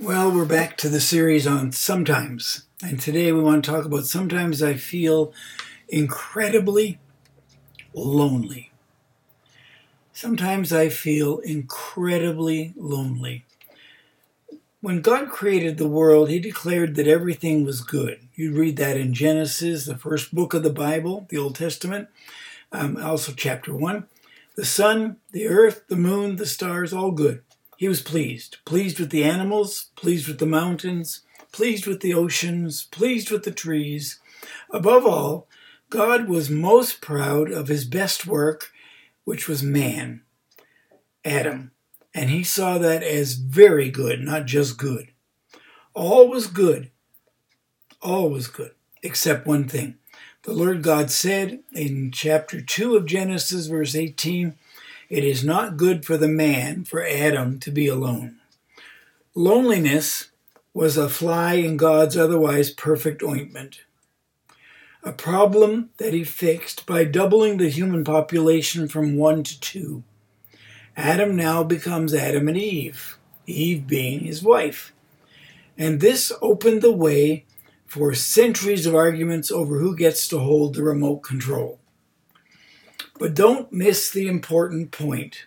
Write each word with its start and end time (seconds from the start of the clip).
Well, 0.00 0.30
we're 0.30 0.44
back 0.44 0.76
to 0.76 0.88
the 0.88 1.00
series 1.00 1.44
on 1.44 1.72
sometimes. 1.72 2.62
And 2.80 3.00
today 3.00 3.32
we 3.32 3.40
want 3.40 3.64
to 3.64 3.70
talk 3.70 3.84
about 3.84 4.04
sometimes 4.06 4.62
I 4.62 4.74
feel 4.74 5.32
incredibly 5.88 7.00
lonely. 7.92 8.70
Sometimes 10.12 10.72
I 10.72 10.88
feel 10.88 11.38
incredibly 11.38 12.74
lonely. 12.76 13.44
When 14.80 15.00
God 15.00 15.30
created 15.30 15.78
the 15.78 15.88
world, 15.88 16.30
He 16.30 16.38
declared 16.38 16.94
that 16.94 17.08
everything 17.08 17.64
was 17.64 17.80
good. 17.80 18.20
You 18.36 18.52
read 18.52 18.76
that 18.76 18.96
in 18.96 19.12
Genesis, 19.14 19.86
the 19.86 19.98
first 19.98 20.32
book 20.32 20.54
of 20.54 20.62
the 20.62 20.70
Bible, 20.70 21.26
the 21.28 21.38
Old 21.38 21.56
Testament, 21.56 22.06
um, 22.70 22.96
also 22.98 23.32
chapter 23.32 23.74
1. 23.74 24.06
The 24.54 24.64
sun, 24.64 25.16
the 25.32 25.48
earth, 25.48 25.88
the 25.88 25.96
moon, 25.96 26.36
the 26.36 26.46
stars, 26.46 26.92
all 26.92 27.10
good. 27.10 27.42
He 27.78 27.86
was 27.86 28.02
pleased, 28.02 28.56
pleased 28.64 28.98
with 28.98 29.10
the 29.10 29.22
animals, 29.22 29.90
pleased 29.94 30.26
with 30.26 30.40
the 30.40 30.46
mountains, 30.46 31.20
pleased 31.52 31.86
with 31.86 32.00
the 32.00 32.12
oceans, 32.12 32.82
pleased 32.82 33.30
with 33.30 33.44
the 33.44 33.52
trees. 33.52 34.18
Above 34.72 35.06
all, 35.06 35.46
God 35.88 36.28
was 36.28 36.50
most 36.50 37.00
proud 37.00 37.52
of 37.52 37.68
his 37.68 37.84
best 37.84 38.26
work, 38.26 38.72
which 39.22 39.46
was 39.46 39.62
man, 39.62 40.22
Adam, 41.24 41.70
and 42.12 42.30
he 42.30 42.42
saw 42.42 42.78
that 42.78 43.04
as 43.04 43.34
very 43.34 43.92
good, 43.92 44.22
not 44.22 44.46
just 44.46 44.76
good. 44.76 45.12
All 45.94 46.26
was 46.26 46.48
good, 46.48 46.90
all 48.02 48.28
was 48.28 48.48
good, 48.48 48.72
except 49.04 49.46
one 49.46 49.68
thing. 49.68 49.98
The 50.42 50.52
Lord 50.52 50.82
God 50.82 51.12
said 51.12 51.60
in 51.72 52.10
chapter 52.10 52.60
2 52.60 52.96
of 52.96 53.06
Genesis, 53.06 53.68
verse 53.68 53.94
18, 53.94 54.56
it 55.08 55.24
is 55.24 55.44
not 55.44 55.76
good 55.76 56.04
for 56.04 56.16
the 56.16 56.28
man, 56.28 56.84
for 56.84 57.06
Adam, 57.06 57.58
to 57.60 57.70
be 57.70 57.86
alone. 57.86 58.36
Loneliness 59.34 60.30
was 60.74 60.96
a 60.96 61.08
fly 61.08 61.54
in 61.54 61.76
God's 61.76 62.16
otherwise 62.16 62.70
perfect 62.70 63.22
ointment. 63.22 63.80
A 65.02 65.12
problem 65.12 65.90
that 65.98 66.12
he 66.12 66.24
fixed 66.24 66.84
by 66.84 67.04
doubling 67.04 67.56
the 67.56 67.70
human 67.70 68.04
population 68.04 68.88
from 68.88 69.16
one 69.16 69.42
to 69.44 69.58
two. 69.60 70.02
Adam 70.96 71.36
now 71.36 71.62
becomes 71.62 72.12
Adam 72.12 72.48
and 72.48 72.56
Eve, 72.56 73.16
Eve 73.46 73.86
being 73.86 74.20
his 74.20 74.42
wife. 74.42 74.92
And 75.78 76.00
this 76.00 76.32
opened 76.42 76.82
the 76.82 76.92
way 76.92 77.44
for 77.86 78.12
centuries 78.12 78.84
of 78.84 78.94
arguments 78.94 79.50
over 79.50 79.78
who 79.78 79.96
gets 79.96 80.28
to 80.28 80.38
hold 80.40 80.74
the 80.74 80.82
remote 80.82 81.20
control. 81.20 81.78
But 83.18 83.34
don't 83.34 83.72
miss 83.72 84.10
the 84.10 84.28
important 84.28 84.90
point. 84.90 85.44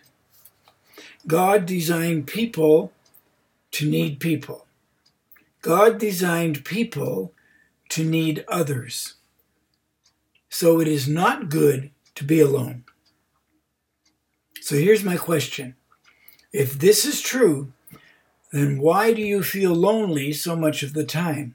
God 1.26 1.66
designed 1.66 2.26
people 2.26 2.92
to 3.72 3.88
need 3.88 4.20
people. 4.20 4.66
God 5.60 5.98
designed 5.98 6.64
people 6.64 7.32
to 7.90 8.04
need 8.04 8.44
others. 8.48 9.14
So 10.48 10.80
it 10.80 10.88
is 10.88 11.08
not 11.08 11.48
good 11.48 11.90
to 12.14 12.24
be 12.24 12.40
alone. 12.40 12.84
So 14.60 14.76
here's 14.76 15.04
my 15.04 15.16
question. 15.16 15.76
If 16.52 16.78
this 16.78 17.04
is 17.04 17.20
true, 17.20 17.72
then 18.52 18.78
why 18.78 19.12
do 19.12 19.22
you 19.22 19.42
feel 19.42 19.74
lonely 19.74 20.32
so 20.32 20.54
much 20.54 20.82
of 20.82 20.92
the 20.92 21.04
time? 21.04 21.54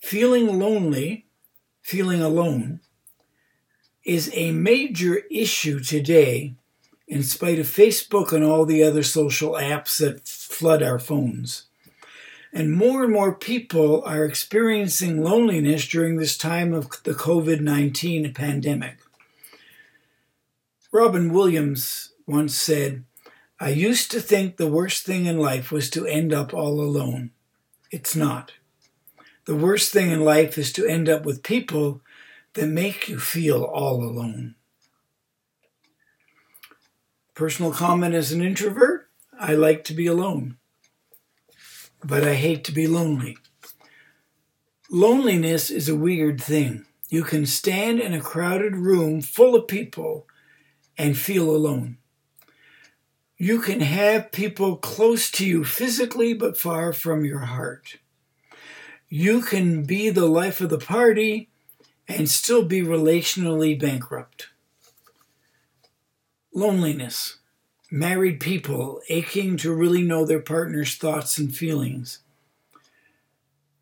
Feeling 0.00 0.58
lonely, 0.58 1.26
feeling 1.82 2.20
alone, 2.20 2.80
is 4.04 4.30
a 4.34 4.52
major 4.52 5.22
issue 5.30 5.80
today, 5.80 6.54
in 7.06 7.22
spite 7.22 7.58
of 7.58 7.66
Facebook 7.66 8.32
and 8.32 8.44
all 8.44 8.64
the 8.64 8.82
other 8.82 9.02
social 9.02 9.52
apps 9.52 9.98
that 9.98 10.26
flood 10.26 10.82
our 10.82 10.98
phones. 10.98 11.64
And 12.52 12.72
more 12.72 13.04
and 13.04 13.12
more 13.12 13.34
people 13.34 14.02
are 14.04 14.24
experiencing 14.24 15.22
loneliness 15.22 15.86
during 15.86 16.16
this 16.16 16.36
time 16.36 16.72
of 16.72 16.88
the 17.04 17.12
COVID 17.12 17.60
19 17.60 18.32
pandemic. 18.32 18.98
Robin 20.92 21.32
Williams 21.32 22.12
once 22.26 22.56
said, 22.56 23.04
I 23.60 23.68
used 23.68 24.10
to 24.12 24.20
think 24.20 24.56
the 24.56 24.66
worst 24.66 25.04
thing 25.04 25.26
in 25.26 25.38
life 25.38 25.70
was 25.70 25.90
to 25.90 26.06
end 26.06 26.32
up 26.32 26.54
all 26.54 26.80
alone. 26.80 27.30
It's 27.90 28.16
not. 28.16 28.52
The 29.44 29.54
worst 29.54 29.92
thing 29.92 30.10
in 30.10 30.24
life 30.24 30.56
is 30.58 30.72
to 30.72 30.86
end 30.86 31.08
up 31.08 31.24
with 31.24 31.42
people 31.42 32.00
that 32.54 32.66
make 32.66 33.08
you 33.08 33.18
feel 33.18 33.62
all 33.62 34.02
alone. 34.02 34.54
Personal 37.34 37.72
comment 37.72 38.14
as 38.14 38.32
an 38.32 38.42
introvert 38.42 39.08
I 39.38 39.54
like 39.54 39.84
to 39.84 39.94
be 39.94 40.06
alone, 40.06 40.58
but 42.04 42.22
I 42.22 42.34
hate 42.34 42.62
to 42.64 42.72
be 42.72 42.86
lonely. 42.86 43.38
Loneliness 44.90 45.70
is 45.70 45.88
a 45.88 45.96
weird 45.96 46.42
thing. 46.42 46.84
You 47.08 47.22
can 47.22 47.46
stand 47.46 48.00
in 48.00 48.12
a 48.12 48.20
crowded 48.20 48.76
room 48.76 49.22
full 49.22 49.54
of 49.54 49.66
people 49.66 50.26
and 50.98 51.16
feel 51.16 51.48
alone. 51.48 51.96
You 53.38 53.60
can 53.60 53.80
have 53.80 54.32
people 54.32 54.76
close 54.76 55.30
to 55.30 55.46
you 55.46 55.64
physically 55.64 56.34
but 56.34 56.58
far 56.58 56.92
from 56.92 57.24
your 57.24 57.38
heart. 57.38 57.96
You 59.08 59.40
can 59.40 59.84
be 59.84 60.10
the 60.10 60.26
life 60.26 60.60
of 60.60 60.68
the 60.68 60.78
party 60.78 61.48
and 62.10 62.28
still 62.28 62.64
be 62.64 62.82
relationally 62.82 63.78
bankrupt. 63.78 64.48
Loneliness. 66.52 67.36
Married 67.90 68.40
people 68.40 69.00
aching 69.08 69.56
to 69.58 69.74
really 69.74 70.02
know 70.02 70.24
their 70.24 70.40
partner's 70.40 70.96
thoughts 70.96 71.38
and 71.38 71.54
feelings. 71.54 72.18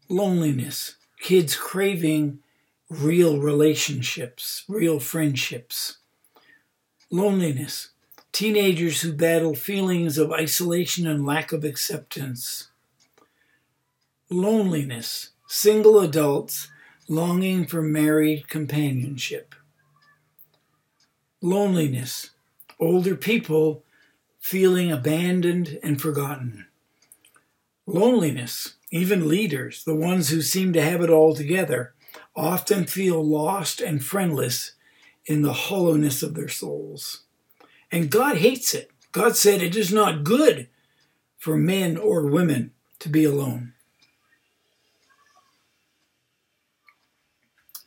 Loneliness. 0.08 0.96
Kids 1.20 1.56
craving 1.56 2.38
real 2.88 3.38
relationships, 3.38 4.64
real 4.68 4.98
friendships. 5.00 5.98
Loneliness. 7.10 7.90
Teenagers 8.32 9.00
who 9.00 9.12
battle 9.12 9.54
feelings 9.54 10.18
of 10.18 10.32
isolation 10.32 11.06
and 11.06 11.26
lack 11.26 11.52
of 11.52 11.64
acceptance. 11.64 12.68
Loneliness. 14.30 15.30
Single 15.46 16.00
adults 16.00 16.68
longing 17.08 17.66
for 17.66 17.80
married 17.80 18.48
companionship. 18.48 19.54
Loneliness, 21.40 22.30
older 22.78 23.14
people 23.14 23.82
feeling 24.38 24.92
abandoned 24.92 25.78
and 25.82 26.00
forgotten. 26.00 26.66
Loneliness, 27.86 28.74
even 28.90 29.28
leaders, 29.28 29.84
the 29.84 29.94
ones 29.94 30.28
who 30.28 30.42
seem 30.42 30.74
to 30.74 30.82
have 30.82 31.00
it 31.00 31.08
all 31.08 31.34
together, 31.34 31.94
often 32.36 32.84
feel 32.84 33.24
lost 33.24 33.80
and 33.80 34.04
friendless 34.04 34.72
in 35.24 35.40
the 35.40 35.54
hollowness 35.54 36.22
of 36.22 36.34
their 36.34 36.48
souls. 36.48 37.22
And 37.90 38.10
God 38.10 38.36
hates 38.36 38.74
it. 38.74 38.90
God 39.12 39.34
said 39.34 39.62
it 39.62 39.76
is 39.76 39.92
not 39.92 40.24
good 40.24 40.68
for 41.38 41.56
men 41.56 41.96
or 41.96 42.26
women 42.26 42.72
to 42.98 43.08
be 43.08 43.24
alone. 43.24 43.72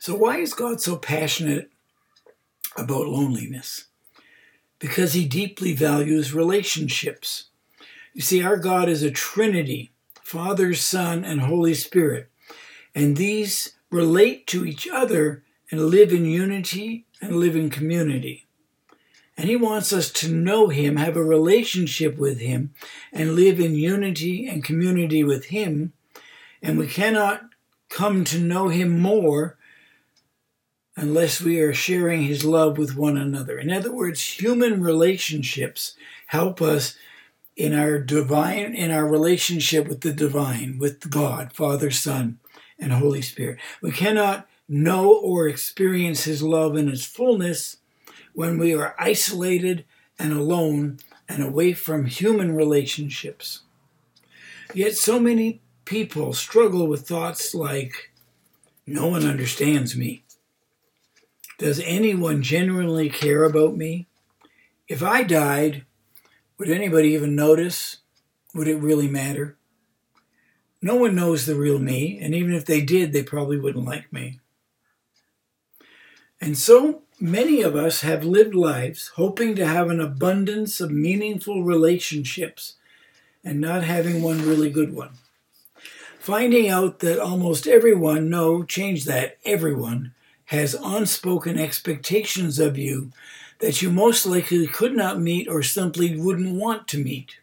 So, 0.02 0.16
why 0.16 0.38
is 0.38 0.52
God 0.52 0.80
so 0.80 0.96
passionate 0.96 1.70
about 2.76 3.06
loneliness? 3.06 3.84
Because 4.80 5.12
he 5.12 5.24
deeply 5.24 5.74
values 5.74 6.34
relationships. 6.34 7.50
You 8.12 8.20
see, 8.20 8.42
our 8.42 8.56
God 8.56 8.88
is 8.88 9.04
a 9.04 9.12
Trinity 9.12 9.92
Father, 10.20 10.74
Son, 10.74 11.24
and 11.24 11.42
Holy 11.42 11.74
Spirit. 11.74 12.28
And 12.96 13.16
these 13.16 13.74
relate 13.92 14.48
to 14.48 14.64
each 14.64 14.88
other 14.88 15.44
and 15.70 15.86
live 15.86 16.12
in 16.12 16.24
unity 16.24 17.06
and 17.20 17.36
live 17.36 17.54
in 17.54 17.70
community. 17.70 18.48
And 19.36 19.48
he 19.48 19.54
wants 19.54 19.92
us 19.92 20.10
to 20.14 20.32
know 20.32 20.66
him, 20.66 20.96
have 20.96 21.16
a 21.16 21.22
relationship 21.22 22.18
with 22.18 22.40
him, 22.40 22.74
and 23.12 23.36
live 23.36 23.60
in 23.60 23.76
unity 23.76 24.48
and 24.48 24.64
community 24.64 25.22
with 25.22 25.44
him. 25.44 25.92
And 26.60 26.76
we 26.76 26.88
cannot 26.88 27.42
come 27.88 28.24
to 28.24 28.40
know 28.40 28.66
him 28.66 28.98
more 28.98 29.58
unless 30.96 31.40
we 31.40 31.58
are 31.60 31.72
sharing 31.72 32.22
his 32.22 32.44
love 32.44 32.78
with 32.78 32.96
one 32.96 33.16
another. 33.16 33.58
In 33.58 33.70
other 33.70 33.92
words, 33.92 34.22
human 34.22 34.82
relationships 34.82 35.94
help 36.26 36.60
us 36.60 36.96
in 37.56 37.74
our 37.74 37.98
divine 37.98 38.74
in 38.74 38.90
our 38.90 39.06
relationship 39.06 39.86
with 39.88 40.00
the 40.00 40.12
divine, 40.12 40.78
with 40.78 41.10
God, 41.10 41.52
Father, 41.52 41.90
Son, 41.90 42.38
and 42.78 42.92
Holy 42.92 43.22
Spirit. 43.22 43.58
We 43.80 43.92
cannot 43.92 44.48
know 44.68 45.12
or 45.14 45.48
experience 45.48 46.24
his 46.24 46.42
love 46.42 46.76
in 46.76 46.88
its 46.88 47.04
fullness 47.04 47.76
when 48.32 48.58
we 48.58 48.74
are 48.74 48.94
isolated 48.98 49.84
and 50.18 50.32
alone 50.32 50.98
and 51.28 51.42
away 51.42 51.72
from 51.72 52.06
human 52.06 52.54
relationships. 52.54 53.62
Yet 54.74 54.96
so 54.96 55.20
many 55.20 55.60
people 55.84 56.32
struggle 56.32 56.86
with 56.86 57.06
thoughts 57.06 57.54
like, 57.54 58.12
no 58.86 59.08
one 59.08 59.26
understands 59.26 59.96
me. 59.96 60.24
Does 61.58 61.80
anyone 61.80 62.42
genuinely 62.42 63.08
care 63.08 63.44
about 63.44 63.76
me? 63.76 64.08
If 64.88 65.02
I 65.02 65.22
died, 65.22 65.84
would 66.58 66.70
anybody 66.70 67.10
even 67.10 67.34
notice? 67.36 67.98
would 68.54 68.68
it 68.68 68.76
really 68.76 69.08
matter? 69.08 69.56
No 70.80 70.96
one 70.96 71.14
knows 71.14 71.46
the 71.46 71.54
real 71.54 71.78
me, 71.78 72.18
and 72.20 72.34
even 72.34 72.52
if 72.52 72.64
they 72.64 72.80
did, 72.80 73.12
they 73.12 73.22
probably 73.22 73.58
wouldn't 73.58 73.84
like 73.84 74.12
me. 74.12 74.40
And 76.40 76.58
so 76.58 77.02
many 77.20 77.62
of 77.62 77.76
us 77.76 78.00
have 78.00 78.24
lived 78.24 78.54
lives 78.54 79.12
hoping 79.14 79.54
to 79.54 79.66
have 79.66 79.90
an 79.90 80.00
abundance 80.00 80.80
of 80.80 80.90
meaningful 80.90 81.62
relationships 81.62 82.74
and 83.44 83.60
not 83.60 83.84
having 83.84 84.22
one 84.22 84.42
really 84.42 84.70
good 84.70 84.92
one. 84.92 85.10
Finding 86.18 86.68
out 86.68 86.98
that 86.98 87.20
almost 87.20 87.66
everyone, 87.66 88.28
no, 88.28 88.64
change 88.64 89.04
that, 89.04 89.38
everyone, 89.44 90.14
has 90.52 90.74
unspoken 90.74 91.58
expectations 91.58 92.58
of 92.58 92.76
you 92.76 93.10
that 93.60 93.80
you 93.80 93.90
most 93.90 94.26
likely 94.26 94.66
could 94.66 94.94
not 94.94 95.18
meet 95.18 95.48
or 95.48 95.62
simply 95.62 96.14
wouldn't 96.14 96.54
want 96.54 96.86
to 96.86 97.02
meet. 97.02 97.38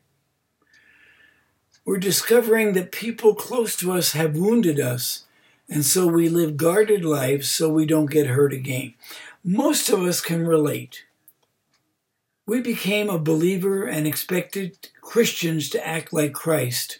We're 1.83 1.97
discovering 1.97 2.73
that 2.73 2.91
people 2.91 3.33
close 3.33 3.75
to 3.77 3.91
us 3.93 4.11
have 4.11 4.37
wounded 4.37 4.79
us, 4.79 5.25
and 5.67 5.83
so 5.83 6.05
we 6.05 6.29
live 6.29 6.55
guarded 6.55 7.03
lives 7.03 7.49
so 7.49 7.67
we 7.67 7.87
don't 7.87 8.11
get 8.11 8.27
hurt 8.27 8.53
again. 8.53 8.93
Most 9.43 9.89
of 9.89 10.03
us 10.03 10.21
can 10.21 10.45
relate. 10.45 11.05
We 12.45 12.61
became 12.61 13.09
a 13.09 13.17
believer 13.17 13.85
and 13.85 14.05
expected 14.05 14.89
Christians 15.01 15.67
to 15.69 15.87
act 15.87 16.13
like 16.13 16.33
Christ, 16.33 16.99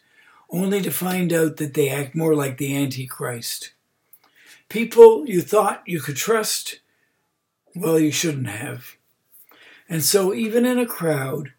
only 0.50 0.82
to 0.82 0.90
find 0.90 1.32
out 1.32 1.58
that 1.58 1.76
they 1.76 1.90
act 1.90 2.16
more 2.16 2.34
like 2.34 2.58
the 2.58 2.76
Antichrist. 2.76 3.74
People 4.70 5.28
you 5.28 5.42
thought 5.42 5.82
you 5.88 6.00
could 6.00 6.16
trust, 6.16 6.80
well, 7.76 8.00
you 8.00 8.12
shouldn't 8.12 8.48
have. 8.48 8.96
And 9.90 10.04
so, 10.04 10.34
even 10.34 10.66
in 10.66 10.78
a 10.78 10.86
crowd, 10.86 11.54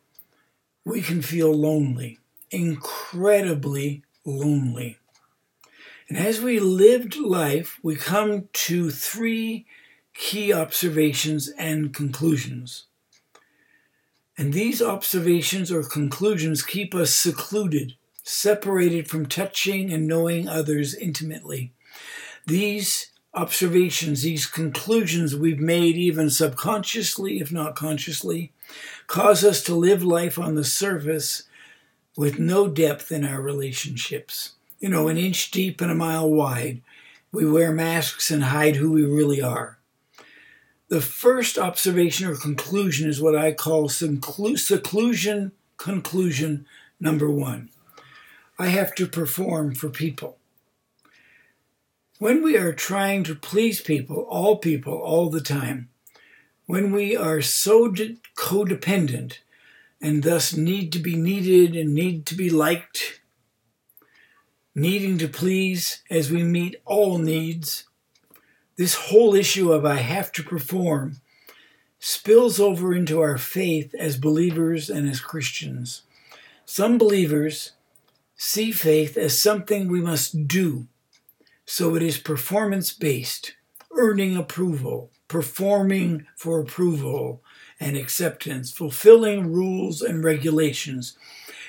we 0.85 1.03
can 1.03 1.21
feel 1.21 1.53
lonely, 1.53 2.21
incredibly 2.53 4.05
lonely. 4.25 4.99
And 6.09 6.17
as 6.17 6.41
we 6.41 6.61
lived 6.61 7.17
life, 7.17 7.79
we 7.83 7.97
come 7.97 8.49
to 8.53 8.91
three 8.91 9.67
key 10.15 10.53
observations 10.53 11.49
and 11.59 11.93
conclusions. 11.93 12.87
And 14.39 14.53
these 14.53 14.81
observations 14.81 15.71
or 15.71 15.83
conclusions 15.83 16.63
keep 16.63 16.95
us 16.95 17.13
secluded, 17.15 17.95
separated 18.23 19.09
from 19.09 19.27
touching 19.27 19.93
and 19.93 20.06
knowing 20.06 20.49
others 20.49 20.95
intimately. 20.95 21.73
These 22.47 23.11
observations, 23.35 24.23
these 24.23 24.47
conclusions 24.47 25.37
we've 25.37 25.61
made, 25.61 25.97
even 25.97 26.31
subconsciously, 26.31 27.41
if 27.41 27.53
not 27.53 27.77
consciously, 27.77 28.53
cause 29.07 29.45
us 29.45 29.63
to 29.65 29.75
live 29.75 30.03
life 30.03 30.39
on 30.39 30.55
the 30.55 30.65
surface 30.65 31.45
with 32.17 32.39
no 32.39 32.69
depth 32.69 33.13
in 33.13 33.25
our 33.25 33.41
relationships. 33.41 34.53
You 34.79 34.89
know, 34.89 35.09
an 35.09 35.17
inch 35.17 35.51
deep 35.51 35.81
and 35.81 35.91
a 35.91 35.95
mile 35.95 36.29
wide. 36.29 36.83
We 37.33 37.49
wear 37.49 37.71
masks 37.71 38.31
and 38.31 38.45
hide 38.45 38.77
who 38.77 38.91
we 38.91 39.05
really 39.05 39.41
are. 39.41 39.79
The 40.89 41.01
first 41.01 41.57
observation 41.57 42.27
or 42.27 42.35
conclusion 42.35 43.09
is 43.09 43.23
what 43.23 43.37
I 43.37 43.53
call 43.53 43.89
seclusion 43.89 45.53
conclusion 45.77 46.67
number 46.99 47.31
one. 47.31 47.71
I 48.59 48.67
have 48.67 48.95
to 48.97 49.07
perform 49.07 49.77
for 49.77 49.89
people. 49.89 50.40
When 52.20 52.43
we 52.43 52.58
are 52.58 52.75
trying 52.75 53.25
to 53.25 53.34
please 53.34 53.81
people, 53.81 54.26
all 54.28 54.58
people, 54.58 54.93
all 54.93 55.31
the 55.31 55.40
time, 55.40 55.88
when 56.67 56.93
we 56.93 57.17
are 57.17 57.40
so 57.40 57.90
codependent 58.37 59.38
and 60.02 60.22
thus 60.22 60.55
need 60.55 60.93
to 60.93 60.99
be 60.99 61.17
needed 61.17 61.75
and 61.75 61.94
need 61.94 62.26
to 62.26 62.34
be 62.34 62.50
liked, 62.50 63.22
needing 64.75 65.17
to 65.17 65.28
please 65.28 66.02
as 66.11 66.31
we 66.31 66.43
meet 66.43 66.76
all 66.84 67.17
needs, 67.17 67.84
this 68.76 68.96
whole 68.96 69.34
issue 69.34 69.72
of 69.72 69.87
I 69.87 69.96
have 69.96 70.31
to 70.32 70.43
perform 70.43 71.22
spills 71.99 72.61
over 72.61 72.93
into 72.93 73.19
our 73.22 73.38
faith 73.38 73.94
as 73.94 74.19
believers 74.19 74.90
and 74.90 75.08
as 75.08 75.20
Christians. 75.20 76.02
Some 76.67 76.99
believers 76.99 77.72
see 78.37 78.72
faith 78.72 79.17
as 79.17 79.40
something 79.40 79.88
we 79.88 80.02
must 80.02 80.46
do 80.46 80.87
so 81.70 81.94
it 81.94 82.02
is 82.02 82.19
performance 82.19 82.93
based, 82.93 83.55
earning 83.96 84.37
approval, 84.37 85.08
performing 85.28 86.26
for 86.34 86.58
approval 86.58 87.44
and 87.78 87.96
acceptance, 87.96 88.72
fulfilling 88.72 89.52
rules 89.52 90.02
and 90.02 90.25
regulations. 90.25 91.17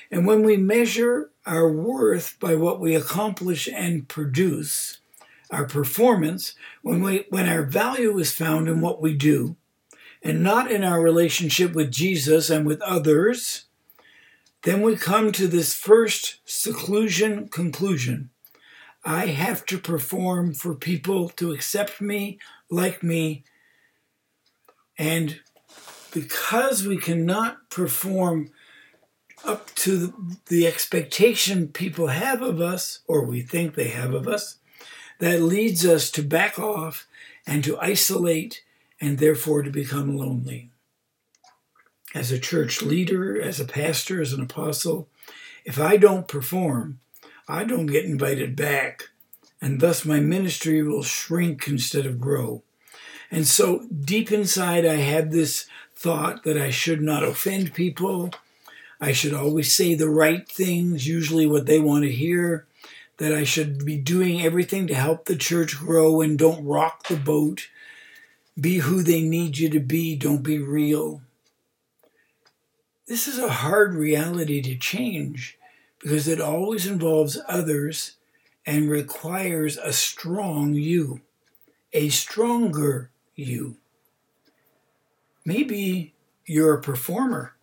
And 0.09 0.25
when 0.25 0.42
we 0.42 0.57
measure 0.57 1.30
our 1.45 1.71
worth 1.71 2.36
by 2.39 2.56
what 2.56 2.80
we 2.80 2.95
accomplish 2.95 3.69
and 3.71 4.07
produce, 4.07 4.98
our 5.51 5.68
performance, 5.68 6.56
when, 6.81 7.03
we, 7.03 7.27
when 7.30 7.48
our 7.48 7.62
value 7.62 8.18
is 8.18 8.33
found 8.33 8.68
in 8.68 8.81
what 8.81 9.03
we 9.03 9.13
do, 9.13 9.56
and 10.24 10.42
not 10.42 10.71
in 10.71 10.83
our 10.83 11.00
relationship 11.00 11.74
with 11.74 11.92
Jesus 11.92 12.50
and 12.50 12.65
with 12.65 12.81
others, 12.81 13.65
then 14.63 14.81
we 14.81 14.95
come 14.95 15.31
to 15.31 15.48
this 15.48 15.75
first 15.75 16.39
seclusion 16.44 17.50
conclusion 17.50 18.31
I 19.03 19.27
have 19.27 19.65
to 19.68 19.77
perform 19.77 20.53
for 20.53 20.75
people 20.75 21.30
to 21.30 21.51
accept 21.51 22.01
me, 22.01 22.39
like 22.69 23.01
me. 23.01 23.44
And 24.98 25.39
because 26.13 26.86
we 26.86 26.98
cannot 26.98 27.69
perform 27.69 28.51
up 29.44 29.74
to 29.74 30.13
the 30.48 30.68
expectation 30.68 31.68
people 31.68 32.07
have 32.07 32.42
of 32.42 32.62
us, 32.62 33.00
or 33.07 33.25
we 33.25 33.42
think 33.42 33.74
they 33.74 33.88
have 33.88 34.13
of 34.13 34.27
us, 34.27 34.57
that 35.19 35.42
leads 35.42 35.86
us 35.86 36.12
to 36.12 36.21
back 36.21 36.59
off 36.59 37.07
and 37.48 37.63
to 37.63 37.80
isolate 37.80 38.63
and 39.00 39.18
therefore 39.18 39.63
to 39.63 39.71
become 39.71 40.15
lonely. 40.15 40.69
As 42.13 42.31
a 42.31 42.39
church 42.39 42.81
leader, 42.81 43.42
as 43.42 43.59
a 43.59 43.65
pastor, 43.65 44.21
as 44.21 44.33
an 44.33 44.42
apostle, 44.42 45.07
if 45.63 45.80
I 45.80 45.98
don't 45.98 46.27
perform, 46.27 47.00
I 47.51 47.65
don't 47.65 47.88
get 47.88 48.06
invited 48.06 48.56
back, 48.56 49.09
and 49.62 49.81
thus 49.81 50.06
my 50.06 50.21
ministry 50.21 50.81
will 50.81 51.03
shrink 51.03 51.68
instead 51.68 52.06
of 52.06 52.21
grow. 52.21 52.63
And 53.30 53.45
so 53.45 53.86
deep 53.89 54.31
inside, 54.31 54.86
I 54.86 54.95
had 54.95 55.31
this 55.31 55.65
thought 55.94 56.45
that 56.45 56.57
I 56.57 56.69
should 56.69 57.01
not 57.01 57.25
offend 57.25 57.74
people. 57.74 58.31
I 59.01 59.12
should 59.12 59.33
always 59.33 59.75
say 59.75 59.95
the 59.95 60.09
right 60.09 60.48
things, 60.48 61.06
usually 61.06 61.45
what 61.45 61.65
they 61.65 61.77
want 61.77 62.06
to 62.06 62.12
hear. 62.12 62.67
That 63.17 63.34
I 63.34 63.43
should 63.43 63.84
be 63.84 63.98
doing 63.98 64.41
everything 64.41 64.88
to 64.88 64.96
help 64.96 65.25
the 65.25 65.36
church 65.36 65.77
grow 65.77 66.22
and 66.22 66.39
don't 66.39 66.65
rock 66.65 67.10
the 67.10 67.17
boat. 67.17 67.67
Be 68.58 68.77
who 68.77 69.03
they 69.03 69.22
need 69.22 69.58
you 69.58 69.67
to 69.72 69.81
be, 69.81 70.15
don't 70.15 70.41
be 70.41 70.58
real. 70.58 71.22
This 73.08 73.27
is 73.27 73.38
a 73.38 73.50
hard 73.50 73.93
reality 73.93 74.62
to 74.62 74.77
change 74.77 75.58
because 76.01 76.27
it 76.27 76.41
always 76.41 76.88
involves 76.88 77.39
others 77.48 78.15
and 78.65 78.89
requires 78.89 79.77
a 79.77 79.93
strong 79.93 80.74
you, 80.74 81.22
a 81.93 82.10
stronger 82.10 83.12
you. 83.36 83.77
Maybe 85.46 86.13
you're 86.46 86.74
a 86.74 86.81
performer. 86.81 87.55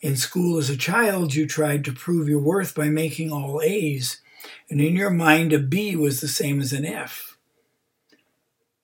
In 0.00 0.16
school 0.16 0.58
as 0.58 0.68
a 0.68 0.76
child, 0.76 1.34
you 1.34 1.46
tried 1.46 1.84
to 1.86 1.92
prove 1.92 2.28
your 2.28 2.40
worth 2.40 2.74
by 2.74 2.88
making 2.88 3.32
all 3.32 3.60
A's, 3.62 4.20
and 4.68 4.80
in 4.80 4.94
your 4.94 5.10
mind, 5.10 5.52
a 5.52 5.58
B 5.58 5.96
was 5.96 6.20
the 6.20 6.28
same 6.28 6.60
as 6.60 6.72
an 6.72 6.84
F. 6.84 7.38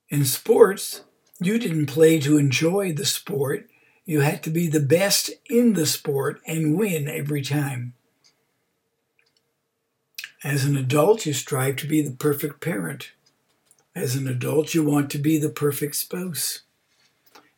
In 0.09 0.25
sports, 0.25 1.03
you 1.39 1.57
didn't 1.59 1.85
play 1.85 2.19
to 2.19 2.37
enjoy 2.37 2.93
the 2.93 3.05
sport. 3.05 3.69
You 4.05 4.21
had 4.21 4.43
to 4.43 4.49
be 4.49 4.67
the 4.67 4.79
best 4.79 5.29
in 5.49 5.73
the 5.73 5.85
sport 5.85 6.41
and 6.45 6.77
win 6.77 7.07
every 7.07 7.41
time. 7.41 7.93
As 10.43 10.65
an 10.65 10.75
adult, 10.75 11.27
you 11.27 11.33
strive 11.33 11.75
to 11.77 11.87
be 11.87 12.01
the 12.01 12.15
perfect 12.15 12.61
parent. 12.61 13.11
As 13.93 14.15
an 14.15 14.27
adult, 14.27 14.73
you 14.73 14.83
want 14.83 15.11
to 15.11 15.19
be 15.19 15.37
the 15.37 15.49
perfect 15.49 15.95
spouse. 15.95 16.61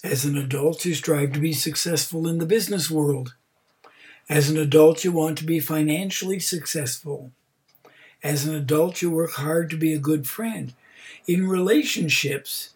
As 0.03 0.25
an 0.25 0.37
adult, 0.37 0.83
you 0.83 0.93
strive 0.93 1.31
to 1.31 1.39
be 1.39 1.53
successful 1.53 2.27
in 2.27 2.39
the 2.39 2.45
business 2.45 2.91
world. 2.91 3.35
As 4.27 4.49
an 4.49 4.57
adult, 4.57 5.05
you 5.05 5.13
want 5.13 5.37
to 5.37 5.45
be 5.45 5.61
financially 5.61 6.39
successful. 6.39 7.31
As 8.21 8.45
an 8.45 8.53
adult, 8.53 9.01
you 9.01 9.09
work 9.11 9.31
hard 9.31 9.69
to 9.69 9.77
be 9.77 9.93
a 9.93 9.99
good 9.99 10.27
friend. 10.27 10.73
In 11.25 11.47
relationships, 11.47 12.73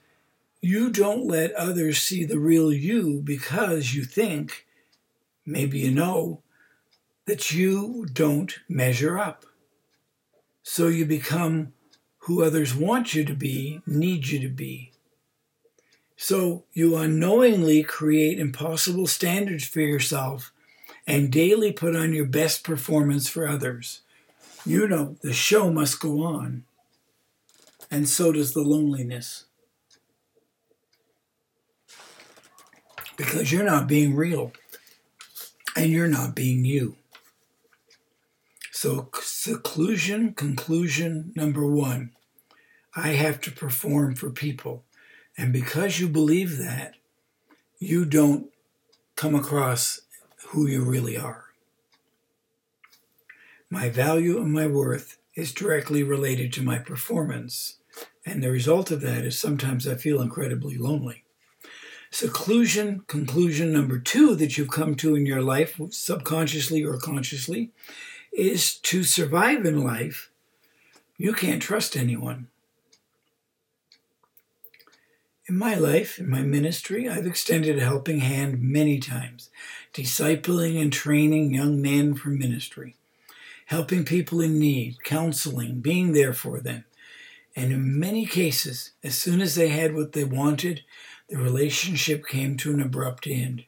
you 0.62 0.90
don't 0.90 1.28
let 1.28 1.52
others 1.54 1.98
see 1.98 2.24
the 2.24 2.40
real 2.40 2.72
you 2.72 3.22
because 3.26 3.94
you 3.94 4.06
think, 4.06 4.66
maybe 5.46 5.80
you 5.80 5.92
know, 5.92 6.42
that 7.26 7.52
you 7.52 8.08
don't 8.14 8.60
measure 8.70 9.20
up. 9.20 9.46
So 10.70 10.90
you 10.90 11.06
become 11.06 11.72
who 12.18 12.44
others 12.44 12.76
want 12.76 13.16
you 13.16 13.24
to 13.24 13.34
be, 13.34 13.80
need 13.88 14.28
you 14.28 14.38
to 14.42 14.50
be. 14.50 14.92
So 16.18 16.66
you 16.74 16.98
unknowingly 16.98 17.84
create 17.84 18.38
impossible 18.38 19.08
standards 19.08 19.66
for 19.66 19.80
yourself 19.80 20.52
and 21.08 21.32
daily 21.32 21.72
put 21.72 21.96
on 21.96 22.12
your 22.12 22.26
best 22.26 22.66
performance 22.66 23.30
for 23.30 23.48
others, 23.48 24.02
you 24.66 24.90
know 24.90 25.16
the 25.22 25.32
show 25.32 25.72
must 25.72 26.02
go 26.02 26.22
on. 26.22 26.66
And 27.90 28.10
so 28.10 28.34
does 28.34 28.54
the 28.54 28.62
loneliness. 28.62 29.46
Because 33.16 33.54
you're 33.54 33.64
not 33.64 33.88
being 33.88 34.18
real 34.18 34.52
and 35.78 35.92
you're 35.92 36.10
not 36.10 36.36
being 36.36 36.66
you. 36.66 36.98
So, 38.80 39.10
seclusion, 39.24 40.34
conclusion 40.34 41.34
number 41.36 41.66
one 41.66 42.12
I 42.96 43.14
have 43.14 43.42
to 43.42 43.52
perform 43.52 44.14
for 44.14 44.30
people. 44.30 44.84
And 45.36 45.52
because 45.52 46.00
you 46.00 46.08
believe 46.08 46.60
that, 46.60 46.94
you 47.80 48.06
don't 48.06 48.52
come 49.16 49.34
across 49.34 50.02
who 50.50 50.68
you 50.68 50.86
really 50.86 51.18
are. 51.18 51.46
My 53.68 53.90
value 53.90 54.38
and 54.38 54.54
my 54.54 54.68
worth 54.68 55.18
is 55.34 55.56
directly 55.56 56.04
related 56.04 56.54
to 56.54 56.62
my 56.62 56.78
performance. 56.78 57.78
And 58.28 58.44
the 58.44 58.52
result 58.52 58.92
of 58.92 59.02
that 59.02 59.26
is 59.26 59.40
sometimes 59.40 59.88
I 59.88 59.96
feel 59.96 60.22
incredibly 60.22 60.78
lonely. 60.78 61.24
Seclusion, 62.12 63.02
conclusion 63.08 63.74
number 63.74 63.98
two 63.98 64.36
that 64.36 64.56
you've 64.56 64.70
come 64.70 64.94
to 64.98 65.16
in 65.16 65.26
your 65.26 65.42
life, 65.42 65.82
subconsciously 65.90 66.86
or 66.86 67.00
consciously, 67.00 67.72
is 68.32 68.76
to 68.80 69.04
survive 69.04 69.66
in 69.66 69.84
life, 69.84 70.30
you 71.18 71.34
can't 71.34 71.62
trust 71.62 71.98
anyone. 71.98 72.48
In 75.50 75.58
my 75.58 75.76
life, 75.76 76.20
in 76.20 76.30
my 76.30 76.42
ministry, 76.42 77.08
I've 77.08 77.26
extended 77.26 77.78
a 77.78 77.86
helping 77.86 78.20
hand 78.20 78.62
many 78.62 79.00
times, 79.00 79.50
discipling 79.94 80.80
and 80.82 80.92
training 80.92 81.54
young 81.54 81.82
men 81.82 82.16
for 82.16 82.30
ministry, 82.30 82.98
helping 83.68 84.04
people 84.04 84.42
in 84.42 84.60
need, 84.60 85.04
counseling, 85.06 85.80
being 85.80 86.12
there 86.12 86.34
for 86.34 86.60
them. 86.60 86.84
And 87.56 87.72
in 87.72 87.98
many 88.00 88.26
cases, 88.26 88.92
as 89.04 89.18
soon 89.18 89.42
as 89.42 89.56
they 89.56 89.70
had 89.70 89.96
what 89.96 90.12
they 90.12 90.26
wanted, 90.26 90.84
the 91.30 91.38
relationship 91.38 92.28
came 92.28 92.58
to 92.58 92.72
an 92.72 92.82
abrupt 92.82 93.26
end. 93.26 93.64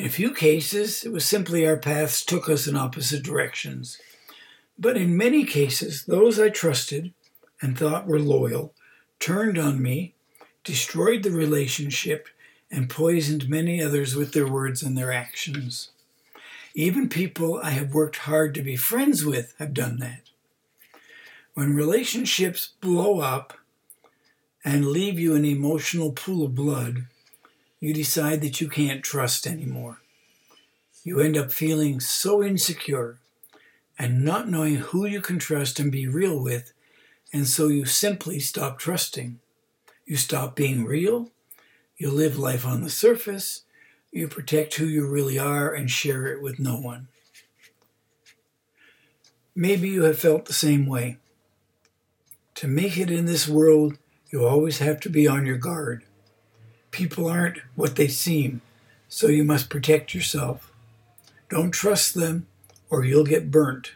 In 0.00 0.06
a 0.06 0.08
few 0.08 0.32
cases, 0.32 1.04
it 1.04 1.12
was 1.12 1.26
simply 1.26 1.66
our 1.66 1.76
paths 1.76 2.24
took 2.24 2.48
us 2.48 2.66
in 2.66 2.74
opposite 2.74 3.22
directions. 3.22 3.98
But 4.78 4.96
in 4.96 5.14
many 5.14 5.44
cases, 5.44 6.06
those 6.06 6.40
I 6.40 6.48
trusted 6.48 7.12
and 7.60 7.78
thought 7.78 8.06
were 8.06 8.18
loyal 8.18 8.72
turned 9.18 9.58
on 9.58 9.82
me, 9.82 10.14
destroyed 10.64 11.22
the 11.22 11.30
relationship, 11.30 12.28
and 12.70 12.88
poisoned 12.88 13.50
many 13.50 13.82
others 13.82 14.16
with 14.16 14.32
their 14.32 14.48
words 14.48 14.82
and 14.82 14.96
their 14.96 15.12
actions. 15.12 15.90
Even 16.72 17.10
people 17.10 17.60
I 17.62 17.72
have 17.72 17.92
worked 17.92 18.20
hard 18.20 18.54
to 18.54 18.62
be 18.62 18.76
friends 18.76 19.22
with 19.22 19.52
have 19.58 19.74
done 19.74 19.98
that. 19.98 20.30
When 21.52 21.74
relationships 21.74 22.70
blow 22.80 23.20
up 23.20 23.52
and 24.64 24.86
leave 24.86 25.18
you 25.18 25.34
an 25.34 25.44
emotional 25.44 26.12
pool 26.12 26.46
of 26.46 26.54
blood, 26.54 27.04
you 27.80 27.94
decide 27.94 28.42
that 28.42 28.60
you 28.60 28.68
can't 28.68 29.02
trust 29.02 29.46
anymore. 29.46 30.02
You 31.02 31.20
end 31.20 31.36
up 31.36 31.50
feeling 31.50 31.98
so 31.98 32.42
insecure 32.42 33.18
and 33.98 34.24
not 34.24 34.48
knowing 34.48 34.76
who 34.76 35.06
you 35.06 35.20
can 35.20 35.38
trust 35.38 35.80
and 35.80 35.90
be 35.90 36.06
real 36.06 36.38
with, 36.38 36.72
and 37.32 37.46
so 37.46 37.68
you 37.68 37.86
simply 37.86 38.38
stop 38.38 38.78
trusting. 38.78 39.38
You 40.06 40.16
stop 40.16 40.54
being 40.54 40.84
real, 40.84 41.30
you 41.96 42.10
live 42.10 42.38
life 42.38 42.66
on 42.66 42.82
the 42.82 42.90
surface, 42.90 43.62
you 44.10 44.28
protect 44.28 44.74
who 44.74 44.84
you 44.84 45.06
really 45.06 45.38
are 45.38 45.72
and 45.72 45.90
share 45.90 46.26
it 46.26 46.42
with 46.42 46.58
no 46.58 46.76
one. 46.76 47.08
Maybe 49.54 49.88
you 49.88 50.04
have 50.04 50.18
felt 50.18 50.46
the 50.46 50.52
same 50.52 50.86
way. 50.86 51.18
To 52.56 52.68
make 52.68 52.98
it 52.98 53.10
in 53.10 53.26
this 53.26 53.48
world, 53.48 53.98
you 54.30 54.44
always 54.44 54.78
have 54.78 55.00
to 55.00 55.08
be 55.08 55.26
on 55.26 55.46
your 55.46 55.58
guard. 55.58 56.04
People 56.90 57.28
aren't 57.28 57.58
what 57.74 57.96
they 57.96 58.08
seem, 58.08 58.62
so 59.08 59.28
you 59.28 59.44
must 59.44 59.70
protect 59.70 60.14
yourself. 60.14 60.72
Don't 61.48 61.70
trust 61.70 62.14
them, 62.14 62.46
or 62.88 63.04
you'll 63.04 63.24
get 63.24 63.50
burnt. 63.50 63.92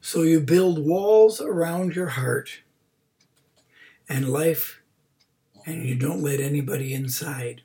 So 0.00 0.22
you 0.22 0.40
build 0.40 0.84
walls 0.84 1.40
around 1.40 1.96
your 1.96 2.08
heart 2.08 2.60
and 4.08 4.28
life, 4.28 4.80
and 5.66 5.86
you 5.86 5.94
don't 5.94 6.22
let 6.22 6.40
anybody 6.40 6.92
inside. 6.92 7.62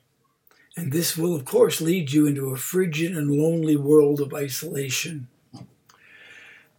And 0.76 0.92
this 0.92 1.16
will, 1.16 1.34
of 1.34 1.44
course, 1.44 1.80
lead 1.80 2.12
you 2.12 2.26
into 2.26 2.50
a 2.50 2.56
frigid 2.56 3.14
and 3.16 3.30
lonely 3.30 3.76
world 3.76 4.20
of 4.20 4.32
isolation. 4.32 5.28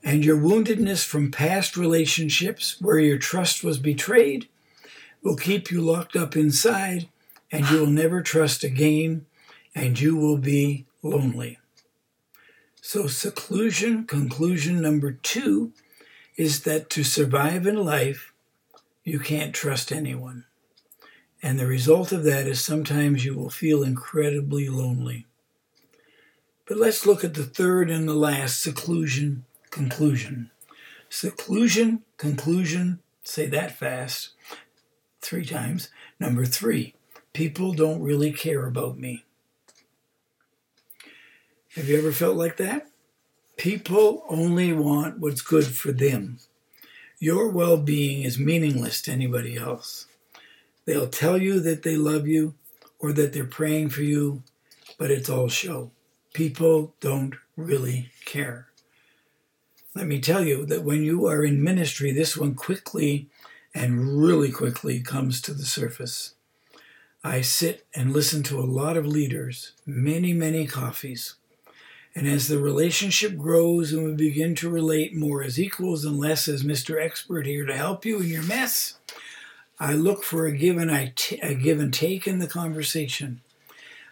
And 0.03 0.25
your 0.25 0.37
woundedness 0.37 1.05
from 1.05 1.29
past 1.29 1.77
relationships 1.77 2.81
where 2.81 2.97
your 2.97 3.19
trust 3.19 3.63
was 3.63 3.77
betrayed 3.77 4.47
will 5.21 5.35
keep 5.35 5.69
you 5.69 5.81
locked 5.81 6.15
up 6.15 6.35
inside 6.35 7.07
and 7.51 7.69
you 7.69 7.79
will 7.79 7.87
never 7.87 8.21
trust 8.21 8.63
again, 8.63 9.25
and 9.75 9.99
you 9.99 10.15
will 10.15 10.37
be 10.37 10.85
lonely. 11.01 11.59
So, 12.81 13.07
seclusion, 13.07 14.05
conclusion 14.05 14.81
number 14.81 15.11
two, 15.11 15.73
is 16.37 16.63
that 16.63 16.89
to 16.91 17.03
survive 17.03 17.67
in 17.67 17.75
life, 17.75 18.33
you 19.03 19.19
can't 19.19 19.53
trust 19.53 19.91
anyone. 19.91 20.45
And 21.43 21.59
the 21.59 21.67
result 21.67 22.11
of 22.11 22.23
that 22.23 22.47
is 22.47 22.63
sometimes 22.63 23.25
you 23.25 23.35
will 23.35 23.49
feel 23.49 23.83
incredibly 23.83 24.69
lonely. 24.69 25.25
But 26.67 26.77
let's 26.77 27.05
look 27.05 27.23
at 27.23 27.33
the 27.33 27.43
third 27.43 27.89
and 27.89 28.07
the 28.07 28.13
last 28.13 28.61
seclusion, 28.61 29.45
conclusion. 29.71 30.51
Seclusion, 31.09 32.03
conclusion, 32.17 32.99
say 33.23 33.47
that 33.47 33.77
fast, 33.77 34.29
three 35.19 35.45
times. 35.45 35.89
Number 36.19 36.45
three, 36.45 36.93
people 37.33 37.73
don't 37.73 38.01
really 38.01 38.31
care 38.31 38.67
about 38.67 38.97
me. 38.97 39.25
Have 41.75 41.87
you 41.87 41.97
ever 41.97 42.11
felt 42.11 42.35
like 42.35 42.57
that? 42.57 42.87
People 43.57 44.25
only 44.27 44.73
want 44.73 45.19
what's 45.19 45.41
good 45.41 45.65
for 45.65 45.91
them. 45.91 46.39
Your 47.19 47.49
well 47.49 47.77
being 47.77 48.23
is 48.23 48.39
meaningless 48.39 49.01
to 49.03 49.11
anybody 49.11 49.55
else. 49.55 50.07
They'll 50.85 51.07
tell 51.07 51.37
you 51.37 51.59
that 51.61 51.83
they 51.83 51.95
love 51.95 52.27
you 52.27 52.55
or 52.99 53.13
that 53.13 53.33
they're 53.33 53.45
praying 53.45 53.89
for 53.89 54.01
you, 54.01 54.43
but 54.97 55.11
it's 55.11 55.29
all 55.29 55.47
show. 55.47 55.91
People 56.33 56.95
don't 56.99 57.35
really 57.55 58.09
care. 58.25 58.67
Let 59.93 60.07
me 60.07 60.19
tell 60.19 60.43
you 60.43 60.65
that 60.65 60.83
when 60.83 61.03
you 61.03 61.27
are 61.27 61.43
in 61.43 61.63
ministry, 61.63 62.11
this 62.11 62.35
one 62.35 62.55
quickly 62.55 63.29
and 63.73 64.21
really 64.21 64.51
quickly 64.51 65.01
comes 65.01 65.41
to 65.41 65.53
the 65.53 65.65
surface. 65.65 66.33
I 67.23 67.41
sit 67.41 67.85
and 67.93 68.13
listen 68.13 68.41
to 68.43 68.59
a 68.59 68.65
lot 68.65 68.97
of 68.97 69.05
leaders, 69.05 69.73
many, 69.85 70.33
many 70.33 70.65
coffees. 70.65 71.35
And 72.15 72.27
as 72.27 72.47
the 72.47 72.57
relationship 72.57 73.37
grows 73.37 73.93
and 73.93 74.03
we 74.03 74.13
begin 74.13 74.55
to 74.55 74.69
relate 74.69 75.15
more 75.15 75.43
as 75.43 75.59
equals 75.59 76.03
and 76.03 76.17
less 76.17 76.47
as 76.47 76.63
Mr. 76.63 76.99
Expert 76.99 77.45
here 77.45 77.65
to 77.65 77.77
help 77.77 78.05
you 78.05 78.19
in 78.19 78.27
your 78.27 78.43
mess, 78.43 78.97
I 79.79 79.93
look 79.93 80.23
for 80.23 80.45
a 80.45 80.51
give 80.51 80.77
and, 80.77 80.89
a 80.91 81.55
give 81.55 81.79
and 81.79 81.93
take 81.93 82.27
in 82.27 82.39
the 82.39 82.47
conversation. 82.47 83.41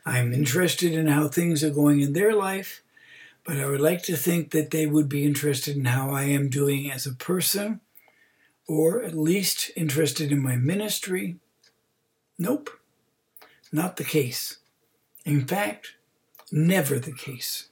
I'm 0.06 0.32
interested 0.32 0.94
in 0.94 1.08
how 1.08 1.28
things 1.28 1.64
are 1.64 1.72
going 1.72 2.02
in 2.02 2.14
their 2.14 2.36
life, 2.36 2.84
but 3.44 3.58
I 3.58 3.66
would 3.66 3.82
like 3.82 4.04
to 4.04 4.16
think 4.16 4.52
that 4.52 4.70
they 4.70 4.86
would 4.86 5.10
be 5.10 5.26
interested 5.26 5.76
in 5.76 5.86
how 5.86 6.12
I 6.12 6.24
am 6.24 6.50
doing 6.50 6.92
as 6.92 7.06
a 7.06 7.14
person, 7.14 7.82
or 8.68 9.04
at 9.04 9.18
least 9.18 9.72
interested 9.76 10.32
in 10.32 10.42
my 10.42 10.56
ministry. 10.56 11.38
Nope. 12.38 12.70
Not 13.72 13.98
the 13.98 14.04
case. 14.04 14.58
In 15.26 15.46
fact, 15.46 15.96
never 16.52 17.00
the 17.00 17.14
case. 17.14 17.70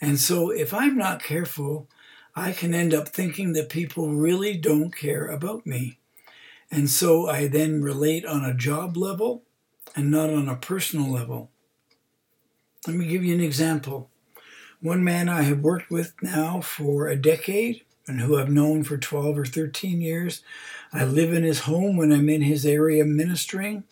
And 0.00 0.18
so, 0.20 0.50
if 0.50 0.74
I'm 0.74 0.96
not 0.96 1.22
careful, 1.22 1.88
I 2.36 2.52
can 2.52 2.74
end 2.74 2.92
up 2.92 3.08
thinking 3.08 3.52
that 3.52 3.68
people 3.68 4.10
really 4.10 4.56
don't 4.56 4.94
care 4.94 5.26
about 5.26 5.66
me. 5.66 5.98
And 6.70 6.90
so 6.90 7.28
I 7.28 7.46
then 7.46 7.82
relate 7.82 8.26
on 8.26 8.44
a 8.44 8.54
job 8.54 8.96
level 8.96 9.44
and 9.94 10.10
not 10.10 10.30
on 10.30 10.48
a 10.48 10.56
personal 10.56 11.10
level. 11.10 11.50
Let 12.86 12.96
me 12.96 13.06
give 13.06 13.24
you 13.24 13.34
an 13.34 13.40
example. 13.40 14.10
One 14.80 15.04
man 15.04 15.28
I 15.28 15.42
have 15.42 15.60
worked 15.60 15.90
with 15.90 16.14
now 16.20 16.60
for 16.60 17.06
a 17.06 17.16
decade 17.16 17.82
and 18.06 18.20
who 18.20 18.36
I've 18.36 18.50
known 18.50 18.82
for 18.82 18.98
12 18.98 19.38
or 19.38 19.46
13 19.46 20.00
years. 20.00 20.42
I 20.92 21.04
live 21.04 21.32
in 21.32 21.44
his 21.44 21.60
home 21.60 21.96
when 21.96 22.12
I'm 22.12 22.28
in 22.28 22.42
his 22.42 22.66
area 22.66 23.04
ministering. 23.04 23.84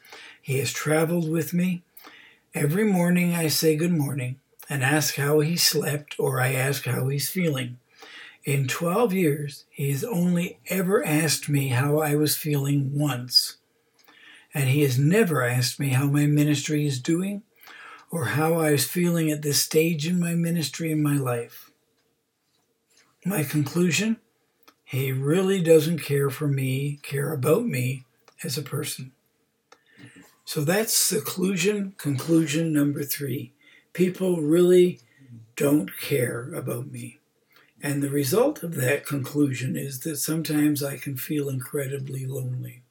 He 0.42 0.58
has 0.58 0.72
traveled 0.72 1.30
with 1.30 1.54
me. 1.54 1.84
Every 2.52 2.84
morning 2.84 3.32
I 3.32 3.46
say 3.46 3.76
good 3.76 3.92
morning 3.92 4.40
and 4.68 4.82
ask 4.82 5.14
how 5.14 5.38
he 5.38 5.56
slept 5.56 6.16
or 6.18 6.40
I 6.40 6.52
ask 6.52 6.84
how 6.84 7.06
he's 7.08 7.30
feeling. 7.30 7.78
In 8.44 8.66
12 8.66 9.12
years, 9.12 9.66
he 9.70 9.90
has 9.92 10.02
only 10.02 10.58
ever 10.66 11.06
asked 11.06 11.48
me 11.48 11.68
how 11.68 12.00
I 12.00 12.16
was 12.16 12.36
feeling 12.36 12.98
once. 12.98 13.58
And 14.52 14.68
he 14.68 14.82
has 14.82 14.98
never 14.98 15.44
asked 15.44 15.78
me 15.78 15.90
how 15.90 16.06
my 16.06 16.26
ministry 16.26 16.86
is 16.88 17.00
doing 17.00 17.44
or 18.10 18.24
how 18.24 18.54
I 18.54 18.72
was 18.72 18.84
feeling 18.84 19.30
at 19.30 19.42
this 19.42 19.62
stage 19.62 20.08
in 20.08 20.18
my 20.18 20.34
ministry 20.34 20.90
in 20.90 21.00
my 21.00 21.16
life. 21.16 21.70
My 23.24 23.44
conclusion 23.44 24.16
he 24.82 25.12
really 25.12 25.62
doesn't 25.62 26.00
care 26.00 26.28
for 26.28 26.46
me, 26.46 26.98
care 27.02 27.32
about 27.32 27.64
me 27.64 28.04
as 28.44 28.58
a 28.58 28.62
person. 28.62 29.12
So 30.52 30.64
that's 30.64 30.92
seclusion 30.92 31.94
conclusion 31.96 32.74
number 32.74 33.04
three. 33.04 33.54
People 33.94 34.42
really 34.42 35.00
don't 35.56 35.88
care 35.98 36.52
about 36.52 36.92
me. 36.92 37.20
And 37.82 38.02
the 38.02 38.10
result 38.10 38.62
of 38.62 38.74
that 38.74 39.06
conclusion 39.06 39.78
is 39.78 40.00
that 40.00 40.16
sometimes 40.16 40.82
I 40.82 40.98
can 40.98 41.16
feel 41.16 41.48
incredibly 41.48 42.26
lonely. 42.26 42.82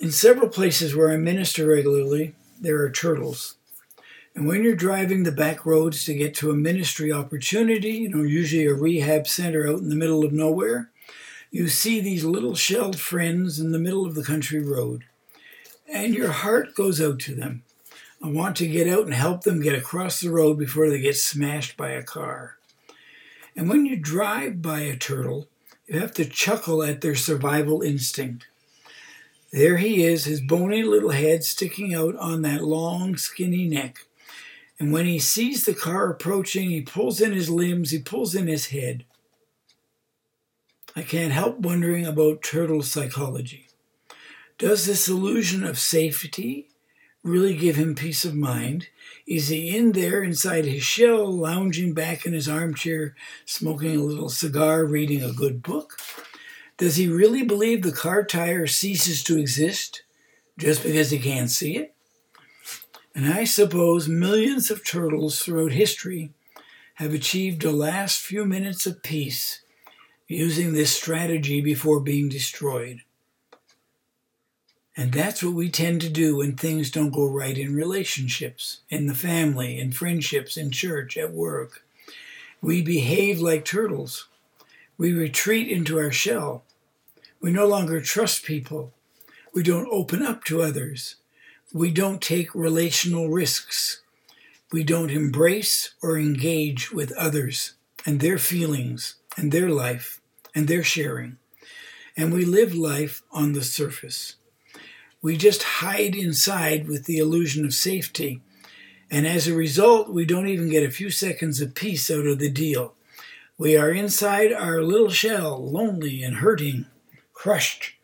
In 0.00 0.10
several 0.10 0.48
places 0.48 0.96
where 0.96 1.12
I 1.12 1.18
minister 1.18 1.68
regularly, 1.68 2.34
there 2.60 2.82
are 2.82 2.90
turtles. 2.90 3.54
And 4.34 4.48
when 4.48 4.64
you're 4.64 4.74
driving 4.74 5.22
the 5.22 5.30
back 5.30 5.64
roads 5.64 6.04
to 6.06 6.14
get 6.14 6.34
to 6.38 6.50
a 6.50 6.56
ministry 6.56 7.12
opportunity, 7.12 7.90
you 7.92 8.08
know, 8.08 8.24
usually 8.24 8.66
a 8.66 8.74
rehab 8.74 9.28
center 9.28 9.68
out 9.68 9.78
in 9.78 9.88
the 9.88 9.94
middle 9.94 10.24
of 10.24 10.32
nowhere, 10.32 10.90
you 11.52 11.68
see 11.68 12.00
these 12.00 12.24
little 12.24 12.56
shelled 12.56 12.98
friends 12.98 13.60
in 13.60 13.70
the 13.70 13.78
middle 13.78 14.04
of 14.04 14.16
the 14.16 14.24
country 14.24 14.58
road. 14.58 15.04
And 15.92 16.14
your 16.14 16.32
heart 16.32 16.74
goes 16.74 17.02
out 17.02 17.20
to 17.20 17.34
them. 17.34 17.64
I 18.24 18.28
want 18.28 18.56
to 18.56 18.66
get 18.66 18.88
out 18.88 19.04
and 19.04 19.12
help 19.12 19.42
them 19.42 19.60
get 19.60 19.74
across 19.74 20.20
the 20.20 20.30
road 20.30 20.58
before 20.58 20.88
they 20.88 20.98
get 20.98 21.16
smashed 21.16 21.76
by 21.76 21.90
a 21.90 22.02
car. 22.02 22.56
And 23.54 23.68
when 23.68 23.84
you 23.84 23.96
drive 23.96 24.62
by 24.62 24.80
a 24.80 24.96
turtle, 24.96 25.48
you 25.86 26.00
have 26.00 26.14
to 26.14 26.24
chuckle 26.24 26.82
at 26.82 27.02
their 27.02 27.14
survival 27.14 27.82
instinct. 27.82 28.46
There 29.52 29.76
he 29.76 30.02
is, 30.02 30.24
his 30.24 30.40
bony 30.40 30.82
little 30.82 31.10
head 31.10 31.44
sticking 31.44 31.94
out 31.94 32.16
on 32.16 32.40
that 32.40 32.64
long, 32.64 33.18
skinny 33.18 33.68
neck. 33.68 34.06
And 34.78 34.94
when 34.94 35.04
he 35.04 35.18
sees 35.18 35.66
the 35.66 35.74
car 35.74 36.08
approaching, 36.08 36.70
he 36.70 36.80
pulls 36.80 37.20
in 37.20 37.32
his 37.32 37.50
limbs, 37.50 37.90
he 37.90 37.98
pulls 37.98 38.34
in 38.34 38.46
his 38.46 38.68
head. 38.68 39.04
I 40.96 41.02
can't 41.02 41.32
help 41.32 41.58
wondering 41.58 42.06
about 42.06 42.42
turtle 42.42 42.82
psychology. 42.82 43.68
Does 44.58 44.86
this 44.86 45.08
illusion 45.08 45.64
of 45.64 45.78
safety 45.78 46.68
really 47.22 47.56
give 47.56 47.76
him 47.76 47.94
peace 47.94 48.24
of 48.24 48.34
mind? 48.34 48.88
Is 49.26 49.48
he 49.48 49.76
in 49.76 49.92
there 49.92 50.22
inside 50.22 50.64
his 50.64 50.82
shell, 50.82 51.26
lounging 51.26 51.94
back 51.94 52.26
in 52.26 52.32
his 52.32 52.48
armchair, 52.48 53.14
smoking 53.44 53.96
a 53.96 54.02
little 54.04 54.28
cigar, 54.28 54.84
reading 54.84 55.22
a 55.22 55.32
good 55.32 55.62
book? 55.62 55.98
Does 56.76 56.96
he 56.96 57.08
really 57.08 57.42
believe 57.42 57.82
the 57.82 57.92
car 57.92 58.24
tire 58.24 58.66
ceases 58.66 59.22
to 59.24 59.38
exist 59.38 60.02
just 60.58 60.82
because 60.82 61.10
he 61.10 61.18
can't 61.18 61.50
see 61.50 61.76
it? 61.76 61.94
And 63.14 63.32
I 63.32 63.44
suppose 63.44 64.08
millions 64.08 64.70
of 64.70 64.84
turtles 64.84 65.40
throughout 65.40 65.72
history 65.72 66.32
have 66.94 67.12
achieved 67.12 67.62
the 67.62 67.72
last 67.72 68.20
few 68.20 68.44
minutes 68.44 68.86
of 68.86 69.02
peace 69.02 69.62
using 70.28 70.72
this 70.72 70.94
strategy 70.94 71.60
before 71.60 72.00
being 72.00 72.28
destroyed. 72.28 73.02
And 74.96 75.12
that's 75.12 75.42
what 75.42 75.54
we 75.54 75.70
tend 75.70 76.02
to 76.02 76.10
do 76.10 76.36
when 76.36 76.56
things 76.56 76.90
don't 76.90 77.14
go 77.14 77.26
right 77.26 77.56
in 77.56 77.74
relationships, 77.74 78.80
in 78.90 79.06
the 79.06 79.14
family, 79.14 79.78
in 79.78 79.92
friendships, 79.92 80.56
in 80.56 80.70
church, 80.70 81.16
at 81.16 81.32
work. 81.32 81.84
We 82.60 82.82
behave 82.82 83.40
like 83.40 83.64
turtles. 83.64 84.28
We 84.98 85.12
retreat 85.12 85.68
into 85.68 85.98
our 85.98 86.10
shell. 86.10 86.62
We 87.40 87.50
no 87.50 87.66
longer 87.66 88.00
trust 88.00 88.44
people. 88.44 88.92
We 89.54 89.62
don't 89.62 89.88
open 89.90 90.22
up 90.22 90.44
to 90.44 90.62
others. 90.62 91.16
We 91.72 91.90
don't 91.90 92.20
take 92.20 92.54
relational 92.54 93.30
risks. 93.30 94.02
We 94.70 94.84
don't 94.84 95.10
embrace 95.10 95.94
or 96.02 96.18
engage 96.18 96.92
with 96.92 97.12
others 97.12 97.74
and 98.04 98.20
their 98.20 98.38
feelings 98.38 99.16
and 99.36 99.52
their 99.52 99.70
life 99.70 100.20
and 100.54 100.68
their 100.68 100.82
sharing. 100.82 101.38
And 102.16 102.32
we 102.32 102.44
live 102.44 102.74
life 102.74 103.22
on 103.32 103.54
the 103.54 103.62
surface. 103.62 104.36
We 105.22 105.36
just 105.36 105.62
hide 105.62 106.14
inside 106.14 106.88
with 106.88 107.04
the 107.04 107.18
illusion 107.18 107.64
of 107.64 107.72
safety. 107.72 108.42
And 109.10 109.26
as 109.26 109.46
a 109.46 109.54
result, 109.54 110.10
we 110.10 110.24
don't 110.24 110.48
even 110.48 110.68
get 110.68 110.82
a 110.82 110.90
few 110.90 111.10
seconds 111.10 111.60
of 111.60 111.74
peace 111.74 112.10
out 112.10 112.26
of 112.26 112.38
the 112.38 112.50
deal. 112.50 112.94
We 113.56 113.76
are 113.76 113.90
inside 113.90 114.52
our 114.52 114.82
little 114.82 115.10
shell, 115.10 115.64
lonely 115.64 116.22
and 116.22 116.36
hurting, 116.36 116.86
crushed 117.32 117.94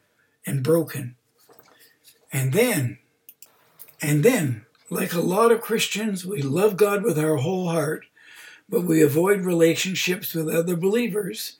and 0.46 0.62
broken. 0.62 1.16
And 2.32 2.52
then 2.52 2.98
and 4.00 4.22
then, 4.22 4.64
like 4.90 5.12
a 5.12 5.20
lot 5.20 5.50
of 5.50 5.60
Christians, 5.60 6.24
we 6.24 6.40
love 6.40 6.76
God 6.76 7.02
with 7.02 7.18
our 7.18 7.36
whole 7.36 7.68
heart, 7.68 8.06
but 8.68 8.84
we 8.84 9.02
avoid 9.02 9.40
relationships 9.40 10.34
with 10.34 10.48
other 10.48 10.76
believers 10.76 11.56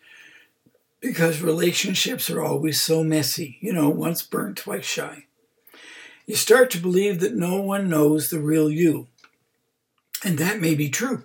because 1.01 1.43
relationships 1.43 2.31
are 2.31 2.43
always 2.43 2.81
so 2.81 3.03
messy. 3.03 3.59
You 3.61 3.73
know, 3.73 3.89
once 3.89 4.23
burnt, 4.23 4.59
twice 4.59 4.85
shy. 4.85 5.25
You 6.29 6.37
start 6.37 6.69
to 6.73 6.79
believe 6.79 7.21
that 7.21 7.35
no 7.35 7.59
one 7.59 7.89
knows 7.89 8.29
the 8.29 8.39
real 8.39 8.71
you. 8.71 9.07
And 10.23 10.37
that 10.37 10.61
may 10.61 10.75
be 10.75 10.91
true. 10.91 11.25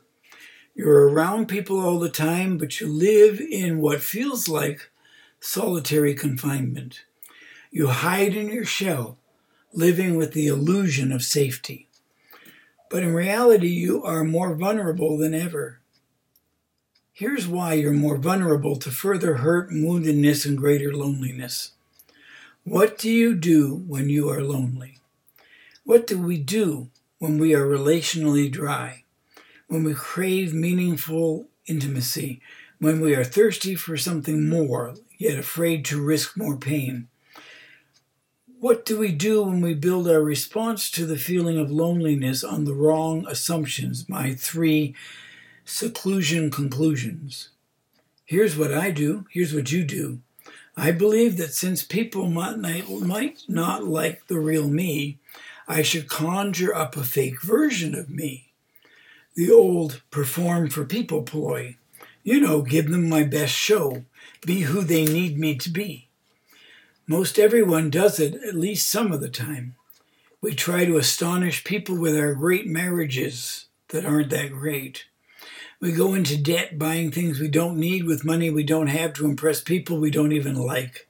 You're 0.73 1.09
around 1.09 1.47
people 1.47 1.77
all 1.77 1.99
the 1.99 2.07
time, 2.07 2.57
but 2.57 2.79
you 2.79 2.87
live 2.87 3.41
in 3.41 3.81
what 3.81 3.99
feels 3.99 4.47
like 4.47 4.89
solitary 5.41 6.13
confinement. 6.13 7.01
You 7.69 7.87
hide 7.87 8.33
in 8.33 8.47
your 8.47 8.63
shell 8.63 9.17
living 9.73 10.15
with 10.15 10.31
the 10.31 10.47
illusion 10.47 11.11
of 11.11 11.21
safety. 11.21 11.89
But 12.89 13.03
in 13.03 13.13
reality, 13.13 13.67
you 13.67 14.05
are 14.05 14.23
more 14.23 14.55
vulnerable 14.55 15.17
than 15.17 15.33
ever. 15.33 15.81
Here's 17.11 17.45
why 17.45 17.73
you're 17.73 17.91
more 17.91 18.17
vulnerable 18.17 18.77
to 18.77 18.89
further 18.89 19.35
hurt, 19.35 19.69
woundedness, 19.69 20.45
and 20.45 20.57
greater 20.57 20.95
loneliness. 20.95 21.73
What 22.65 22.97
do 22.97 23.12
you 23.12 23.36
do 23.36 23.84
when 23.88 24.08
you 24.08 24.30
are 24.30 24.41
lonely? 24.41 24.99
What 25.84 26.08
do 26.08 26.17
we 26.17 26.38
do 26.38 26.89
when 27.19 27.38
we 27.38 27.54
are 27.54 27.67
relationally 27.67 28.49
dry? 28.49 29.04
When 29.67 29.84
we 29.84 29.93
crave 29.93 30.54
meaningful 30.54 31.49
intimacy? 31.65 32.39
When 32.80 33.02
we 33.02 33.15
are 33.15 33.26
thirsty 33.26 33.76
for 33.76 33.97
something 33.97 34.47
more, 34.47 34.95
yet 35.17 35.38
afraid 35.38 35.84
to 35.86 36.02
risk 36.02 36.38
more 36.38 36.56
pain? 36.56 37.10
What 38.62 38.86
do 38.86 38.97
we 38.97 39.12
do 39.12 39.43
when 39.43 39.60
we 39.60 39.73
build 39.73 40.08
our 40.08 40.23
response 40.23 40.89
to 40.91 41.06
the 41.06 41.17
feeling 41.17 41.58
of 41.58 41.69
loneliness 41.69 42.45
on 42.45 42.63
the 42.63 42.73
wrong 42.73 43.26
assumptions? 43.28 44.08
My 44.08 44.36
three 44.36 44.95
seclusion 45.65 46.49
conclusions. 46.49 47.49
Here's 48.23 48.58
what 48.58 48.73
I 48.73 48.91
do. 48.91 49.26
Here's 49.32 49.54
what 49.54 49.73
you 49.73 49.84
do. 49.84 50.21
I 50.75 50.91
believe 50.91 51.38
that 51.38 51.53
since 51.53 51.83
people 51.83 52.29
might, 52.29 52.57
might 52.89 53.43
not 53.47 53.83
like 53.83 54.27
the 54.27 54.39
real 54.39 54.67
me, 54.67 55.19
I 55.67 55.81
should 55.81 56.09
conjure 56.09 56.75
up 56.75 56.97
a 56.97 57.03
fake 57.03 57.41
version 57.41 57.93
of 57.95 58.09
me. 58.09 58.51
The 59.36 59.51
old 59.51 60.01
perform 60.12 60.69
for 60.69 60.86
people 60.86 61.23
ploy. 61.23 61.77
You 62.23 62.39
know, 62.39 62.62
give 62.62 62.89
them 62.89 63.07
my 63.07 63.23
best 63.23 63.53
show, 63.53 64.05
be 64.45 64.62
who 64.62 64.81
they 64.81 65.05
need 65.05 65.38
me 65.38 65.55
to 65.57 65.69
be. 65.69 66.07
Most 67.05 67.38
everyone 67.38 67.89
does 67.89 68.19
it 68.19 68.33
at 68.36 68.55
least 68.55 68.88
some 68.88 69.12
of 69.12 69.21
the 69.21 69.29
time. 69.29 69.75
We 70.41 70.55
try 70.55 70.86
to 70.86 70.97
astonish 70.97 71.63
people 71.63 71.97
with 71.97 72.15
our 72.15 72.33
great 72.33 72.67
marriages 72.67 73.65
that 73.89 74.05
aren't 74.05 74.29
that 74.31 74.51
great. 74.51 75.05
We 75.84 75.91
go 75.91 76.13
into 76.13 76.38
debt 76.38 76.80
buying 76.80 77.12
things 77.12 77.41
we 77.41 77.50
don't 77.50 77.76
need 77.76 78.06
with 78.06 78.24
money 78.24 78.50
we 78.50 78.63
don't 78.63 78.88
have 78.88 79.12
to 79.15 79.26
impress 79.26 79.60
people 79.60 79.98
we 79.98 80.12
don't 80.12 80.32
even 80.32 80.56
like. 80.56 81.10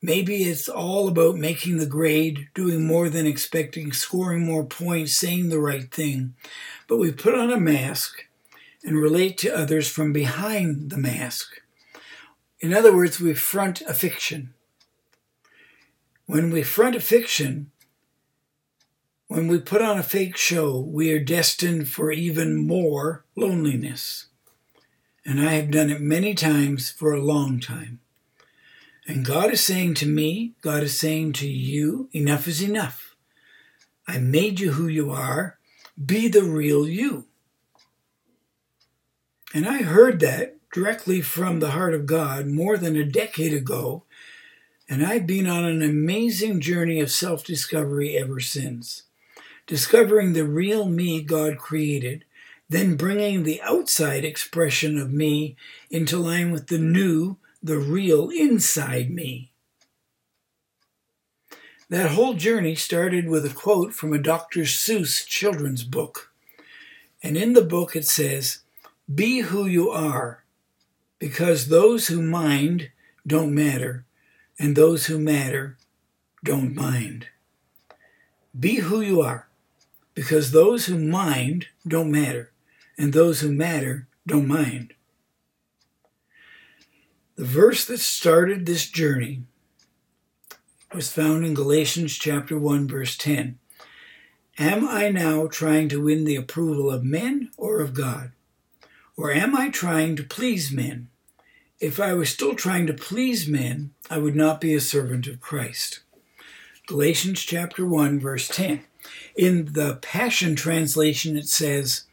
Maybe 0.00 0.44
it's 0.44 0.70
all 0.70 1.06
about 1.06 1.36
making 1.36 1.76
the 1.76 1.84
grade, 1.84 2.48
doing 2.54 2.86
more 2.86 3.10
than 3.10 3.26
expecting, 3.26 3.92
scoring 3.92 4.42
more 4.42 4.64
points, 4.64 5.14
saying 5.16 5.50
the 5.50 5.60
right 5.60 5.92
thing. 5.92 6.34
But 6.86 6.96
we 6.96 7.12
put 7.12 7.34
on 7.34 7.50
a 7.50 7.60
mask 7.60 8.24
and 8.84 8.96
relate 8.96 9.36
to 9.38 9.54
others 9.54 9.86
from 9.86 10.14
behind 10.14 10.88
the 10.88 10.96
mask. 10.96 11.60
In 12.60 12.72
other 12.72 12.96
words, 12.96 13.20
we 13.20 13.34
front 13.34 13.82
a 13.82 13.92
fiction. 13.92 14.54
When 16.24 16.50
we 16.50 16.62
front 16.62 16.96
a 16.96 17.00
fiction, 17.00 17.70
when 19.28 19.46
we 19.46 19.58
put 19.58 19.82
on 19.82 19.98
a 19.98 20.02
fake 20.02 20.36
show, 20.36 20.78
we 20.78 21.12
are 21.12 21.18
destined 21.18 21.88
for 21.88 22.10
even 22.10 22.66
more 22.66 23.24
loneliness. 23.36 24.26
And 25.24 25.40
I 25.40 25.52
have 25.52 25.70
done 25.70 25.90
it 25.90 26.00
many 26.00 26.34
times 26.34 26.90
for 26.90 27.12
a 27.12 27.22
long 27.22 27.60
time. 27.60 28.00
And 29.06 29.24
God 29.24 29.50
is 29.50 29.62
saying 29.62 29.94
to 29.94 30.06
me, 30.06 30.54
God 30.60 30.82
is 30.82 30.98
saying 30.98 31.34
to 31.34 31.48
you, 31.48 32.08
enough 32.12 32.48
is 32.48 32.62
enough. 32.62 33.14
I 34.06 34.18
made 34.18 34.60
you 34.60 34.72
who 34.72 34.86
you 34.86 35.10
are. 35.10 35.58
Be 36.04 36.28
the 36.28 36.44
real 36.44 36.88
you. 36.88 37.26
And 39.54 39.66
I 39.66 39.82
heard 39.82 40.20
that 40.20 40.56
directly 40.72 41.20
from 41.20 41.60
the 41.60 41.70
heart 41.70 41.94
of 41.94 42.06
God 42.06 42.46
more 42.46 42.76
than 42.76 42.96
a 42.96 43.04
decade 43.04 43.54
ago 43.54 44.04
and 44.88 45.04
I've 45.04 45.26
been 45.26 45.46
on 45.46 45.64
an 45.66 45.82
amazing 45.82 46.60
journey 46.60 47.00
of 47.00 47.10
self 47.10 47.44
discovery 47.44 48.16
ever 48.16 48.40
since. 48.40 49.02
Discovering 49.68 50.32
the 50.32 50.44
real 50.44 50.86
me 50.86 51.22
God 51.22 51.58
created, 51.58 52.24
then 52.68 52.96
bringing 52.96 53.44
the 53.44 53.62
outside 53.62 54.24
expression 54.24 54.98
of 54.98 55.12
me 55.12 55.56
into 55.90 56.18
line 56.18 56.50
with 56.50 56.66
the 56.66 56.78
new, 56.78 57.36
the 57.62 57.78
real 57.78 58.30
inside 58.30 59.10
me. 59.10 59.52
That 61.90 62.10
whole 62.10 62.34
journey 62.34 62.74
started 62.74 63.28
with 63.28 63.46
a 63.46 63.54
quote 63.54 63.94
from 63.94 64.12
a 64.12 64.18
Dr. 64.18 64.62
Seuss 64.62 65.24
children's 65.26 65.84
book. 65.84 66.32
And 67.22 67.36
in 67.36 67.52
the 67.52 67.64
book 67.64 67.94
it 67.94 68.06
says, 68.06 68.60
Be 69.12 69.40
who 69.40 69.66
you 69.66 69.90
are, 69.90 70.44
because 71.18 71.68
those 71.68 72.08
who 72.08 72.22
mind 72.22 72.90
don't 73.26 73.54
matter, 73.54 74.04
and 74.58 74.76
those 74.76 75.06
who 75.06 75.18
matter 75.18 75.76
don't 76.44 76.74
mind. 76.74 77.28
Be 78.58 78.76
who 78.76 79.00
you 79.00 79.20
are, 79.22 79.47
because 80.18 80.50
those 80.50 80.86
who 80.86 80.98
mind 80.98 81.68
don't 81.86 82.10
matter, 82.10 82.50
and 82.98 83.12
those 83.12 83.38
who 83.38 83.52
matter 83.52 84.08
don't 84.26 84.48
mind. 84.48 84.92
The 87.36 87.44
verse 87.44 87.84
that 87.84 88.00
started 88.00 88.66
this 88.66 88.90
journey 88.90 89.44
was 90.92 91.12
found 91.12 91.46
in 91.46 91.54
Galatians 91.54 92.16
chapter 92.16 92.58
1 92.58 92.88
verse 92.88 93.16
10. 93.16 93.60
Am 94.58 94.88
I 94.88 95.08
now 95.10 95.46
trying 95.46 95.88
to 95.90 96.02
win 96.02 96.24
the 96.24 96.34
approval 96.34 96.90
of 96.90 97.04
men 97.04 97.52
or 97.56 97.80
of 97.80 97.94
God? 97.94 98.32
Or 99.16 99.30
am 99.30 99.54
I 99.54 99.68
trying 99.68 100.16
to 100.16 100.24
please 100.24 100.72
men? 100.72 101.10
If 101.78 102.00
I 102.00 102.14
was 102.14 102.28
still 102.28 102.56
trying 102.56 102.88
to 102.88 102.92
please 102.92 103.46
men, 103.46 103.92
I 104.10 104.18
would 104.18 104.34
not 104.34 104.60
be 104.60 104.74
a 104.74 104.80
servant 104.80 105.28
of 105.28 105.40
Christ. 105.40 106.00
Galatians 106.88 107.40
chapter 107.42 107.86
1 107.86 108.18
verse 108.18 108.48
10. 108.48 108.82
In 109.36 109.72
the 109.72 109.96
Passion 109.96 110.56
translation 110.56 111.36
it 111.36 111.48
says, 111.48 112.04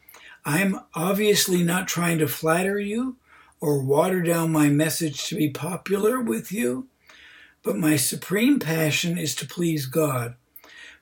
I'm 0.44 0.80
obviously 0.94 1.62
not 1.62 1.88
trying 1.88 2.18
to 2.18 2.28
flatter 2.28 2.78
you 2.78 3.16
or 3.60 3.82
water 3.82 4.22
down 4.22 4.52
my 4.52 4.68
message 4.68 5.26
to 5.26 5.34
be 5.34 5.50
popular 5.50 6.20
with 6.20 6.52
you. 6.52 6.86
But 7.62 7.76
my 7.76 7.96
supreme 7.96 8.60
passion 8.60 9.18
is 9.18 9.34
to 9.36 9.46
please 9.46 9.86
God. 9.86 10.36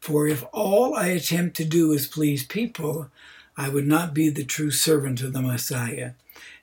For 0.01 0.27
if 0.27 0.45
all 0.53 0.95
I 0.95 1.09
attempt 1.09 1.57
to 1.57 1.65
do 1.65 1.93
is 1.93 2.07
please 2.07 2.45
people, 2.45 3.11
I 3.57 3.69
would 3.69 3.87
not 3.87 4.15
be 4.15 4.31
the 4.31 4.45
true 4.45 4.71
servant 4.71 5.21
of 5.21 5.33
the 5.33 5.43
Messiah. 5.43 6.13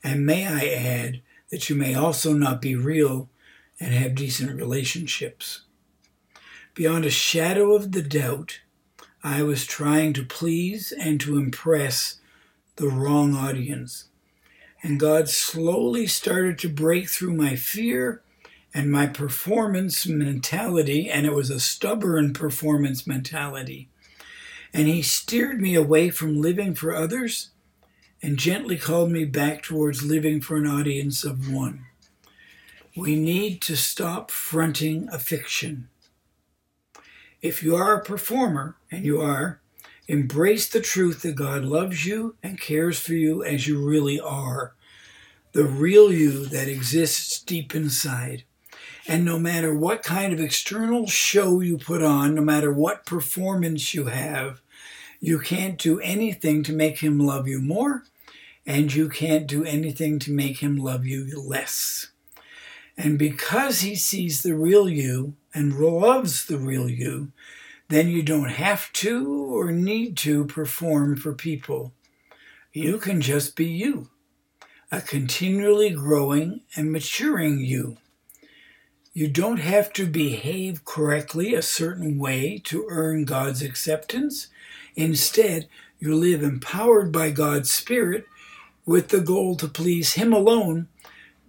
And 0.04 0.26
may 0.26 0.48
I 0.48 0.68
add 0.68 1.22
that 1.52 1.70
you 1.70 1.76
may 1.76 1.94
also 1.94 2.34
not 2.34 2.62
be 2.62 2.76
real 2.76 3.30
and 3.80 3.94
have 3.94 4.16
decent 4.16 4.56
relationships. 4.56 5.62
Beyond 6.74 7.06
a 7.06 7.12
shadow 7.12 7.74
of 7.74 7.92
the 7.92 8.02
doubt, 8.02 8.62
I 9.24 9.44
was 9.44 9.68
trying 9.68 10.14
to 10.14 10.24
please 10.24 10.92
and 10.92 11.22
to 11.22 11.38
impress 11.38 12.18
the 12.78 12.88
wrong 12.88 13.36
audience. 13.36 14.06
And 14.82 15.00
God 15.00 15.30
slowly 15.30 16.08
started 16.08 16.58
to 16.60 16.70
break 16.70 17.08
through 17.08 17.36
my 17.36 17.56
fear 17.56 18.24
and 18.74 18.92
my 18.92 19.06
performance 19.06 20.08
mentality, 20.08 21.08
and 21.08 21.28
it 21.28 21.34
was 21.34 21.52
a 21.52 21.60
stubborn 21.60 22.34
performance 22.34 23.06
mentality. 23.06 23.90
And 24.74 24.88
he 24.88 25.04
steered 25.04 25.62
me 25.62 25.76
away 25.76 26.10
from 26.10 26.42
living 26.42 26.74
for 26.74 26.96
others 26.96 27.52
and 28.24 28.38
gently 28.38 28.78
called 28.78 29.12
me 29.12 29.26
back 29.26 29.62
towards 29.62 30.04
living 30.04 30.42
for 30.42 30.58
an 30.58 30.66
audience 30.66 31.24
of 31.24 31.52
one. 31.52 31.86
We 32.96 33.16
need 33.18 33.62
to 33.64 33.76
stop 33.76 34.32
fronting 34.32 35.10
a 35.12 35.20
fiction. 35.20 35.90
If 37.42 37.64
you 37.64 37.76
are 37.76 37.96
a 37.96 38.04
performer, 38.04 38.76
and 38.92 39.04
you 39.04 39.20
are, 39.20 39.62
embrace 40.08 40.70
the 40.70 40.80
truth 40.80 41.24
that 41.24 41.34
God 41.34 41.66
loves 41.66 42.06
you 42.06 42.36
and 42.44 42.62
cares 42.62 43.00
for 43.00 43.14
you 43.14 43.44
as 43.44 43.68
you 43.68 43.84
really 43.84 44.20
are, 44.20 44.76
the 45.54 45.66
real 45.66 46.12
you 46.12 46.46
that 46.46 46.68
exists 46.68 47.42
deep 47.42 47.74
inside. 47.74 48.44
And 49.08 49.26
no 49.26 49.40
matter 49.40 49.74
what 49.74 50.04
kind 50.04 50.32
of 50.34 50.40
external 50.40 51.08
show 51.08 51.62
you 51.62 51.80
put 51.80 52.04
on, 52.04 52.36
no 52.36 52.44
matter 52.44 52.72
what 52.72 53.08
performance 53.08 53.96
you 53.96 54.06
have, 54.06 54.62
you 55.20 55.40
can't 55.40 55.80
do 55.80 56.00
anything 56.00 56.62
to 56.64 56.74
make 56.74 57.00
him 57.00 57.20
love 57.20 57.48
you 57.48 57.60
more, 57.60 58.04
and 58.68 58.94
you 58.94 59.10
can't 59.10 59.48
do 59.48 59.64
anything 59.66 60.20
to 60.20 60.32
make 60.32 60.60
him 60.60 60.78
love 60.78 61.08
you 61.08 61.42
less. 61.42 62.11
And 62.98 63.18
because 63.18 63.82
he 63.82 63.96
sees 63.96 64.44
the 64.44 64.56
real 64.56 64.90
you 64.90 65.36
and 65.54 65.80
loves 65.80 66.46
the 66.46 66.58
real 66.58 66.90
you, 66.90 67.32
then 67.90 68.08
you 68.08 68.24
don't 68.24 68.50
have 68.50 68.92
to 68.94 69.54
or 69.54 69.72
need 69.72 70.16
to 70.18 70.46
perform 70.46 71.18
for 71.18 71.34
people. 71.34 71.94
You 72.72 72.98
can 73.00 73.20
just 73.20 73.56
be 73.56 73.66
you, 73.66 74.10
a 74.92 75.02
continually 75.02 75.90
growing 75.90 76.62
and 76.76 76.92
maturing 76.92 77.60
you. 77.60 77.98
You 79.14 79.28
don't 79.28 79.60
have 79.60 79.92
to 79.94 80.08
behave 80.08 80.86
correctly 80.86 81.54
a 81.54 81.62
certain 81.62 82.18
way 82.18 82.62
to 82.66 82.86
earn 82.90 83.26
God's 83.26 83.62
acceptance. 83.62 84.48
Instead, 84.96 85.68
you 86.00 86.16
live 86.16 86.42
empowered 86.44 87.12
by 87.12 87.32
God's 87.32 87.70
Spirit 87.70 88.26
with 88.86 89.10
the 89.10 89.20
goal 89.20 89.58
to 89.58 89.68
please 89.68 90.14
Him 90.14 90.32
alone 90.32 90.88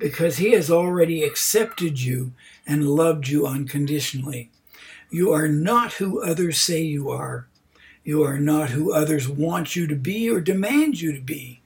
because 0.02 0.38
He 0.38 0.50
has 0.50 0.68
already 0.68 1.22
accepted 1.22 2.00
you 2.00 2.32
and 2.66 2.90
loved 2.90 3.28
you 3.28 3.46
unconditionally. 3.46 4.50
You 5.10 5.32
are 5.32 5.46
not 5.46 5.94
who 5.94 6.20
others 6.20 6.58
say 6.58 6.82
you 6.82 7.08
are. 7.08 7.46
You 8.02 8.24
are 8.24 8.40
not 8.40 8.70
who 8.70 8.92
others 8.92 9.28
want 9.28 9.76
you 9.76 9.86
to 9.86 9.94
be 9.94 10.28
or 10.28 10.40
demand 10.40 11.00
you 11.00 11.12
to 11.12 11.20
be. 11.20 11.60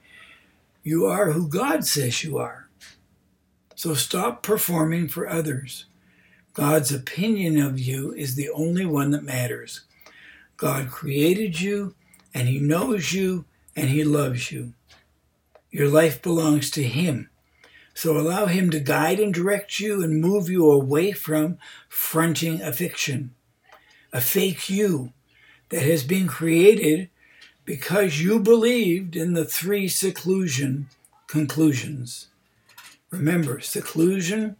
You 0.83 1.07
are 1.07 1.31
who 1.31 1.47
God 1.47 1.83
says 1.83 2.23
you 2.23 2.37
are. 2.37 2.69
So 3.73 3.95
stop 3.95 4.43
performing 4.43 5.07
for 5.07 5.27
others. 5.27 5.85
God's 6.53 6.91
opinion 6.91 7.59
of 7.59 7.79
you 7.79 8.13
is 8.13 8.35
the 8.35 8.51
only 8.51 8.85
one 8.85 9.09
that 9.11 9.23
matters. 9.23 9.81
God 10.57 10.89
created 10.89 11.59
you, 11.59 11.95
and 12.35 12.47
He 12.47 12.59
knows 12.59 13.13
you, 13.13 13.45
and 13.75 13.89
He 13.89 14.03
loves 14.03 14.51
you. 14.51 14.73
Your 15.71 15.87
life 15.87 16.21
belongs 16.21 16.69
to 16.71 16.83
Him. 16.83 17.29
So 17.97 18.15
allow 18.15 18.45
Him 18.45 18.69
to 18.69 18.79
guide 18.79 19.19
and 19.19 19.33
direct 19.33 19.79
you 19.79 20.03
and 20.03 20.21
move 20.21 20.51
you 20.51 20.69
away 20.69 21.13
from 21.13 21.57
fronting 21.89 22.61
a 22.61 22.71
fiction, 22.71 23.33
a 24.13 24.21
fake 24.21 24.69
you 24.69 25.13
that 25.69 25.81
has 25.81 26.03
been 26.03 26.27
created 26.27 27.09
because 27.65 28.21
you 28.21 28.39
believed 28.39 29.15
in 29.15 29.33
the 29.33 29.45
three 29.45 29.87
seclusion 29.87 30.89
conclusions. 31.25 32.27
Remember, 33.09 33.59
seclusion, 33.61 34.57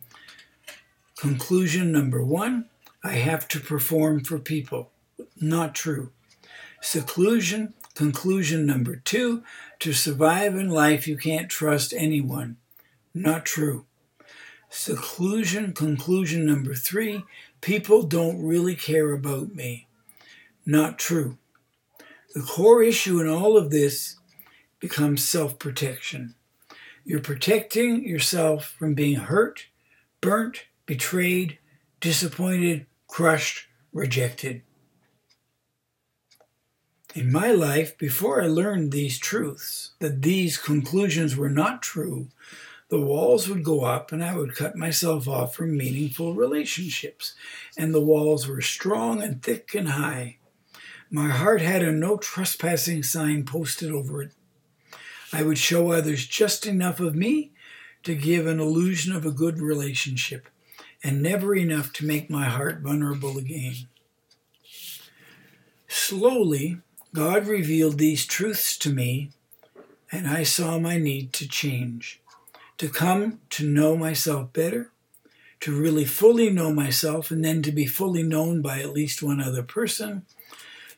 conclusion 1.15 1.91
number 1.91 2.23
one, 2.23 2.65
I 3.03 3.17
have 3.17 3.47
to 3.49 3.59
perform 3.59 4.23
for 4.23 4.39
people. 4.39 4.89
Not 5.39 5.75
true. 5.75 6.09
Seclusion, 6.81 7.75
conclusion 7.93 8.65
number 8.65 8.95
two, 8.95 9.43
to 9.77 9.93
survive 9.93 10.55
in 10.55 10.71
life, 10.71 11.07
you 11.07 11.17
can't 11.17 11.51
trust 11.51 11.93
anyone. 11.95 12.57
Not 13.13 13.45
true. 13.45 13.85
Seclusion, 14.69 15.73
conclusion 15.73 16.45
number 16.45 16.75
three, 16.75 17.23
people 17.61 18.03
don't 18.03 18.41
really 18.41 18.75
care 18.75 19.11
about 19.13 19.55
me. 19.55 19.87
Not 20.65 20.99
true. 20.99 21.37
The 22.35 22.41
core 22.41 22.83
issue 22.83 23.19
in 23.19 23.27
all 23.27 23.57
of 23.57 23.71
this 23.71 24.17
becomes 24.79 25.23
self 25.27 25.57
protection. 25.57 26.35
You're 27.05 27.21
protecting 27.21 28.05
yourself 28.05 28.65
from 28.65 28.93
being 28.93 29.15
hurt, 29.15 29.67
burnt, 30.19 30.65
betrayed, 30.85 31.57
disappointed, 32.01 32.85
crushed, 33.07 33.67
rejected. 33.93 34.61
In 37.15 37.31
my 37.31 37.51
life, 37.51 37.97
before 37.97 38.43
I 38.43 38.47
learned 38.47 38.91
these 38.91 39.17
truths, 39.17 39.91
that 39.99 40.21
these 40.21 40.57
conclusions 40.57 41.35
were 41.35 41.49
not 41.49 41.81
true, 41.81 42.27
the 42.89 43.01
walls 43.01 43.49
would 43.49 43.63
go 43.63 43.83
up 43.83 44.11
and 44.11 44.23
I 44.23 44.35
would 44.35 44.55
cut 44.55 44.75
myself 44.75 45.27
off 45.27 45.55
from 45.55 45.77
meaningful 45.77 46.33
relationships. 46.33 47.33
And 47.77 47.93
the 47.93 48.01
walls 48.01 48.47
were 48.47 48.61
strong 48.61 49.21
and 49.21 49.41
thick 49.41 49.75
and 49.75 49.89
high. 49.89 50.37
My 51.09 51.29
heart 51.29 51.61
had 51.61 51.83
a 51.83 51.91
no 51.91 52.17
trespassing 52.17 53.03
sign 53.03 53.45
posted 53.45 53.91
over 53.91 54.21
it. 54.21 54.31
I 55.33 55.43
would 55.43 55.57
show 55.57 55.91
others 55.91 56.25
just 56.25 56.65
enough 56.65 56.99
of 56.99 57.15
me 57.15 57.51
to 58.03 58.15
give 58.15 58.47
an 58.47 58.59
illusion 58.59 59.13
of 59.13 59.25
a 59.25 59.31
good 59.31 59.59
relationship, 59.59 60.47
and 61.03 61.21
never 61.21 61.53
enough 61.55 61.91
to 61.93 62.05
make 62.05 62.29
my 62.29 62.45
heart 62.45 62.79
vulnerable 62.79 63.37
again. 63.37 63.75
Slowly, 65.87 66.77
God 67.13 67.47
revealed 67.47 67.97
these 67.97 68.25
truths 68.25 68.77
to 68.77 68.89
me, 68.89 69.31
and 70.11 70.27
I 70.27 70.43
saw 70.43 70.79
my 70.79 70.97
need 70.97 71.33
to 71.33 71.47
change, 71.47 72.21
to 72.77 72.89
come 72.89 73.39
to 73.51 73.67
know 73.67 73.97
myself 73.97 74.53
better, 74.53 74.91
to 75.59 75.77
really 75.77 76.05
fully 76.05 76.49
know 76.49 76.71
myself, 76.71 77.31
and 77.31 77.43
then 77.43 77.61
to 77.63 77.71
be 77.71 77.85
fully 77.85 78.23
known 78.23 78.61
by 78.61 78.79
at 78.79 78.93
least 78.93 79.23
one 79.23 79.41
other 79.41 79.63
person 79.63 80.25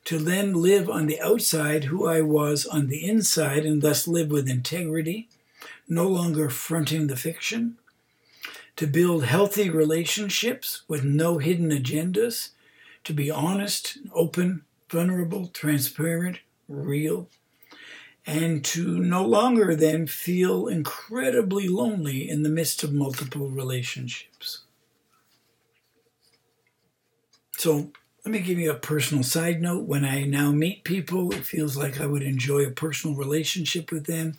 to 0.05 0.17
then 0.17 0.53
live 0.53 0.89
on 0.89 1.05
the 1.05 1.21
outside 1.21 1.85
who 1.85 2.07
I 2.07 2.21
was 2.21 2.65
on 2.65 2.87
the 2.87 3.07
inside 3.07 3.65
and 3.65 3.81
thus 3.81 4.07
live 4.07 4.31
with 4.31 4.49
integrity, 4.49 5.27
no 5.87 6.07
longer 6.07 6.49
fronting 6.49 7.07
the 7.07 7.15
fiction, 7.15 7.77
to 8.75 8.87
build 8.87 9.25
healthy 9.25 9.69
relationships 9.69 10.81
with 10.87 11.03
no 11.03 11.37
hidden 11.37 11.69
agendas, 11.69 12.49
to 13.03 13.13
be 13.13 13.29
honest, 13.29 13.99
open, 14.13 14.63
vulnerable, 14.89 15.47
transparent, 15.47 16.39
real, 16.67 17.27
and 18.29 18.63
to 18.63 18.99
no 18.99 19.25
longer 19.25 19.75
then 19.75 20.05
feel 20.05 20.67
incredibly 20.67 21.67
lonely 21.67 22.29
in 22.29 22.43
the 22.43 22.49
midst 22.49 22.83
of 22.83 22.93
multiple 22.93 23.49
relationships. 23.49 24.59
So, 27.57 27.91
let 28.23 28.31
me 28.31 28.39
give 28.41 28.59
you 28.59 28.69
a 28.69 28.75
personal 28.75 29.23
side 29.23 29.63
note. 29.63 29.85
When 29.85 30.05
I 30.05 30.25
now 30.25 30.51
meet 30.51 30.83
people, 30.83 31.33
it 31.33 31.43
feels 31.43 31.75
like 31.75 31.99
I 31.99 32.05
would 32.05 32.21
enjoy 32.21 32.59
a 32.65 32.71
personal 32.71 33.17
relationship 33.17 33.91
with 33.91 34.05
them 34.05 34.37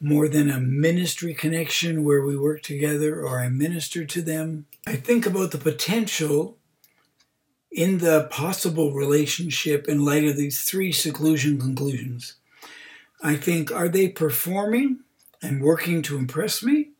more 0.00 0.28
than 0.28 0.48
a 0.48 0.60
ministry 0.60 1.34
connection 1.34 2.04
where 2.04 2.22
we 2.22 2.36
work 2.36 2.62
together 2.62 3.20
or 3.20 3.40
I 3.40 3.48
minister 3.48 4.04
to 4.04 4.22
them. 4.22 4.66
I 4.86 4.94
think 4.94 5.26
about 5.26 5.50
the 5.50 5.58
potential 5.58 6.56
in 7.72 7.98
the 7.98 8.28
possible 8.30 8.92
relationship 8.92 9.88
in 9.88 10.04
light 10.04 10.24
of 10.24 10.36
these 10.36 10.62
three 10.62 10.92
seclusion 10.92 11.58
conclusions. 11.58 12.36
I 13.22 13.36
think, 13.36 13.72
are 13.72 13.88
they 13.88 14.08
performing 14.08 15.00
and 15.42 15.62
working 15.62 16.02
to 16.02 16.16
impress 16.18 16.62
me? 16.62 16.90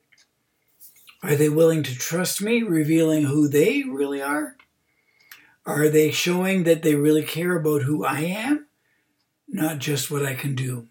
Are 1.23 1.35
they 1.35 1.49
willing 1.49 1.83
to 1.83 1.99
trust 1.99 2.41
me, 2.41 2.63
revealing 2.63 3.25
who 3.25 3.49
they 3.49 3.83
really 3.83 4.23
are? 4.23 4.57
Are 5.65 5.89
they 5.89 6.11
showing 6.11 6.65
that 6.65 6.83
they 6.83 6.95
really 6.95 7.25
care 7.25 7.57
about 7.57 7.83
who 7.83 8.05
I 8.05 8.21
am, 8.21 8.67
not 9.49 9.79
just 9.79 10.11
what 10.11 10.25
I 10.25 10.35
can 10.35 10.55
do? 10.55 10.87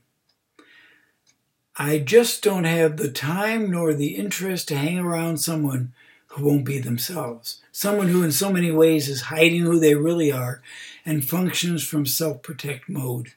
I 1.77 1.99
just 1.99 2.43
don't 2.43 2.63
have 2.65 2.97
the 2.97 3.11
time 3.11 3.71
nor 3.71 3.93
the 3.93 4.15
interest 4.15 4.67
to 4.69 4.77
hang 4.77 4.99
around 4.99 5.37
someone 5.37 5.93
who 6.27 6.45
won't 6.45 6.65
be 6.65 6.79
themselves. 6.79 7.61
Someone 7.71 8.09
who, 8.09 8.23
in 8.23 8.31
so 8.31 8.51
many 8.51 8.71
ways, 8.71 9.07
is 9.07 9.23
hiding 9.23 9.61
who 9.61 9.79
they 9.79 9.95
really 9.95 10.31
are 10.31 10.61
and 11.05 11.27
functions 11.27 11.83
from 11.85 12.05
self 12.05 12.41
protect 12.41 12.89
mode. 12.89 13.33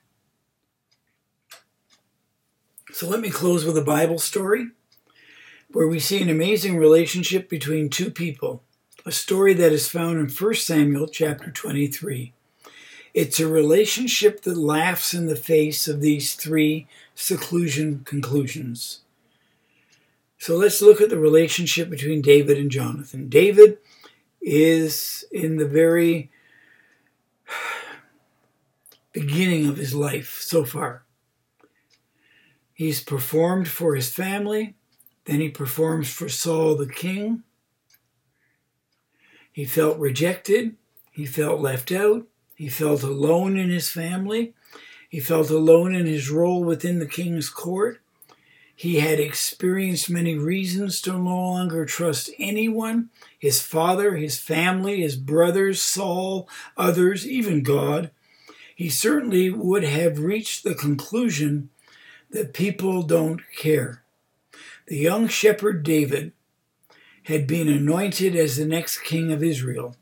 So 2.92 3.06
let 3.06 3.20
me 3.20 3.30
close 3.30 3.64
with 3.64 3.76
a 3.76 3.82
Bible 3.82 4.18
story 4.18 4.68
where 5.70 5.86
we 5.86 6.00
see 6.00 6.22
an 6.22 6.30
amazing 6.30 6.78
relationship 6.78 7.48
between 7.48 7.90
two 7.90 8.10
people 8.10 8.62
a 9.04 9.12
story 9.12 9.54
that 9.54 9.72
is 9.72 9.88
found 9.88 10.18
in 10.18 10.28
1 10.28 10.54
Samuel 10.54 11.06
chapter 11.06 11.50
23. 11.50 12.34
It's 13.14 13.40
a 13.40 13.48
relationship 13.48 14.42
that 14.42 14.56
laughs 14.56 15.14
in 15.14 15.26
the 15.26 15.36
face 15.36 15.88
of 15.88 16.00
these 16.00 16.34
three 16.34 16.86
seclusion 17.14 18.02
conclusions. 18.04 19.00
So 20.36 20.56
let's 20.56 20.82
look 20.82 21.00
at 21.00 21.08
the 21.08 21.18
relationship 21.18 21.88
between 21.88 22.20
David 22.20 22.58
and 22.58 22.70
Jonathan. 22.70 23.28
David 23.28 23.78
is 24.42 25.24
in 25.32 25.56
the 25.56 25.68
very 25.68 26.30
beginning 29.12 29.66
of 29.66 29.78
his 29.78 29.94
life 29.94 30.38
so 30.42 30.64
far. 30.64 31.02
He's 32.78 33.02
performed 33.02 33.68
for 33.68 33.94
his 33.94 34.12
family, 34.12 34.74
then 35.24 35.40
he 35.40 35.48
performs 35.48 36.10
for 36.10 36.28
Saul 36.28 36.76
the 36.76 36.88
king, 36.88 37.42
he 39.58 39.64
felt 39.64 39.98
rejected. 39.98 40.76
He 41.10 41.26
felt 41.26 41.60
left 41.60 41.90
out. 41.90 42.28
He 42.54 42.68
felt 42.68 43.02
alone 43.02 43.56
in 43.56 43.70
his 43.70 43.90
family. 43.90 44.54
He 45.08 45.18
felt 45.18 45.50
alone 45.50 45.96
in 45.96 46.06
his 46.06 46.30
role 46.30 46.62
within 46.62 47.00
the 47.00 47.08
king's 47.08 47.50
court. 47.50 48.00
He 48.76 49.00
had 49.00 49.18
experienced 49.18 50.08
many 50.08 50.38
reasons 50.38 51.00
to 51.00 51.14
no 51.14 51.24
longer 51.24 51.84
trust 51.84 52.30
anyone 52.38 53.10
his 53.36 53.60
father, 53.60 54.14
his 54.14 54.38
family, 54.38 55.00
his 55.00 55.16
brothers, 55.16 55.82
Saul, 55.82 56.48
others, 56.76 57.26
even 57.26 57.64
God. 57.64 58.12
He 58.76 58.88
certainly 58.88 59.50
would 59.50 59.82
have 59.82 60.20
reached 60.20 60.62
the 60.62 60.76
conclusion 60.76 61.70
that 62.30 62.52
people 62.52 63.02
don't 63.02 63.40
care. 63.56 64.02
The 64.86 64.96
young 64.96 65.28
shepherd 65.28 65.82
David 65.82 66.32
had 67.24 67.46
been 67.46 67.68
anointed 67.68 68.34
as 68.34 68.56
the 68.56 68.64
next 68.64 69.00
king 69.00 69.32
of 69.32 69.42
Israel. 69.42 69.96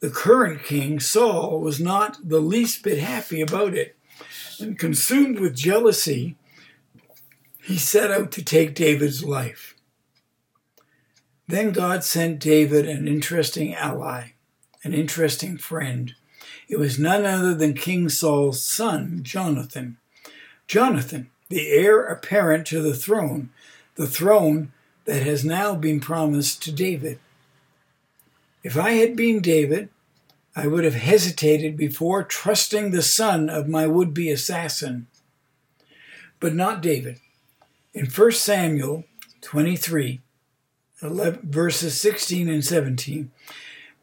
The 0.00 0.10
current 0.10 0.64
king, 0.64 1.00
Saul, 1.00 1.60
was 1.60 1.80
not 1.80 2.18
the 2.28 2.40
least 2.40 2.82
bit 2.82 2.98
happy 2.98 3.40
about 3.40 3.74
it, 3.74 3.96
and 4.60 4.78
consumed 4.78 5.38
with 5.38 5.56
jealousy, 5.56 6.36
he 7.62 7.78
set 7.78 8.10
out 8.10 8.32
to 8.32 8.44
take 8.44 8.74
David's 8.74 9.24
life. 9.24 9.76
Then 11.46 11.72
God 11.72 12.02
sent 12.04 12.38
David 12.38 12.88
an 12.88 13.06
interesting 13.06 13.74
ally, 13.74 14.32
an 14.82 14.92
interesting 14.92 15.56
friend. 15.56 16.14
It 16.68 16.78
was 16.78 16.98
none 16.98 17.24
other 17.24 17.54
than 17.54 17.74
King 17.74 18.08
Saul's 18.08 18.62
son, 18.62 19.20
Jonathan. 19.22 19.98
Jonathan, 20.66 21.30
the 21.52 21.68
heir 21.68 22.02
apparent 22.02 22.66
to 22.66 22.80
the 22.80 22.94
throne, 22.94 23.50
the 23.96 24.06
throne 24.06 24.72
that 25.04 25.22
has 25.22 25.44
now 25.44 25.74
been 25.74 26.00
promised 26.00 26.62
to 26.62 26.72
David. 26.72 27.18
If 28.62 28.78
I 28.78 28.92
had 28.92 29.16
been 29.16 29.40
David, 29.40 29.90
I 30.56 30.66
would 30.66 30.84
have 30.84 30.94
hesitated 30.94 31.76
before 31.76 32.22
trusting 32.22 32.90
the 32.90 33.02
son 33.02 33.50
of 33.50 33.68
my 33.68 33.86
would 33.86 34.14
be 34.14 34.30
assassin. 34.30 35.08
But 36.40 36.54
not 36.54 36.80
David. 36.80 37.20
In 37.92 38.06
1 38.06 38.32
Samuel 38.32 39.04
23, 39.42 40.20
11, 41.02 41.40
verses 41.50 42.00
16 42.00 42.48
and 42.48 42.64
17, 42.64 43.30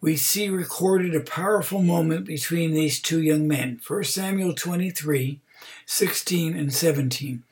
we 0.01 0.15
see 0.15 0.49
recorded 0.49 1.15
a 1.15 1.21
powerful 1.21 1.81
moment 1.81 2.25
between 2.25 2.73
these 2.73 3.01
two 3.01 3.21
young 3.21 3.47
men. 3.47 3.81
1 3.85 4.03
Samuel 4.03 4.53
23, 4.53 5.39
16 5.85 6.55
and 6.55 6.73
17. 6.73 7.43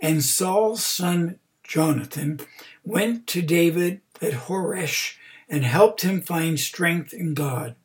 And 0.00 0.24
Saul's 0.24 0.84
son 0.84 1.38
Jonathan 1.62 2.40
went 2.84 3.26
to 3.28 3.42
David 3.42 4.00
at 4.20 4.32
Horesh 4.32 5.16
and 5.48 5.64
helped 5.64 6.02
him 6.02 6.20
find 6.20 6.58
strength 6.58 7.12
in 7.12 7.34
God. 7.34 7.76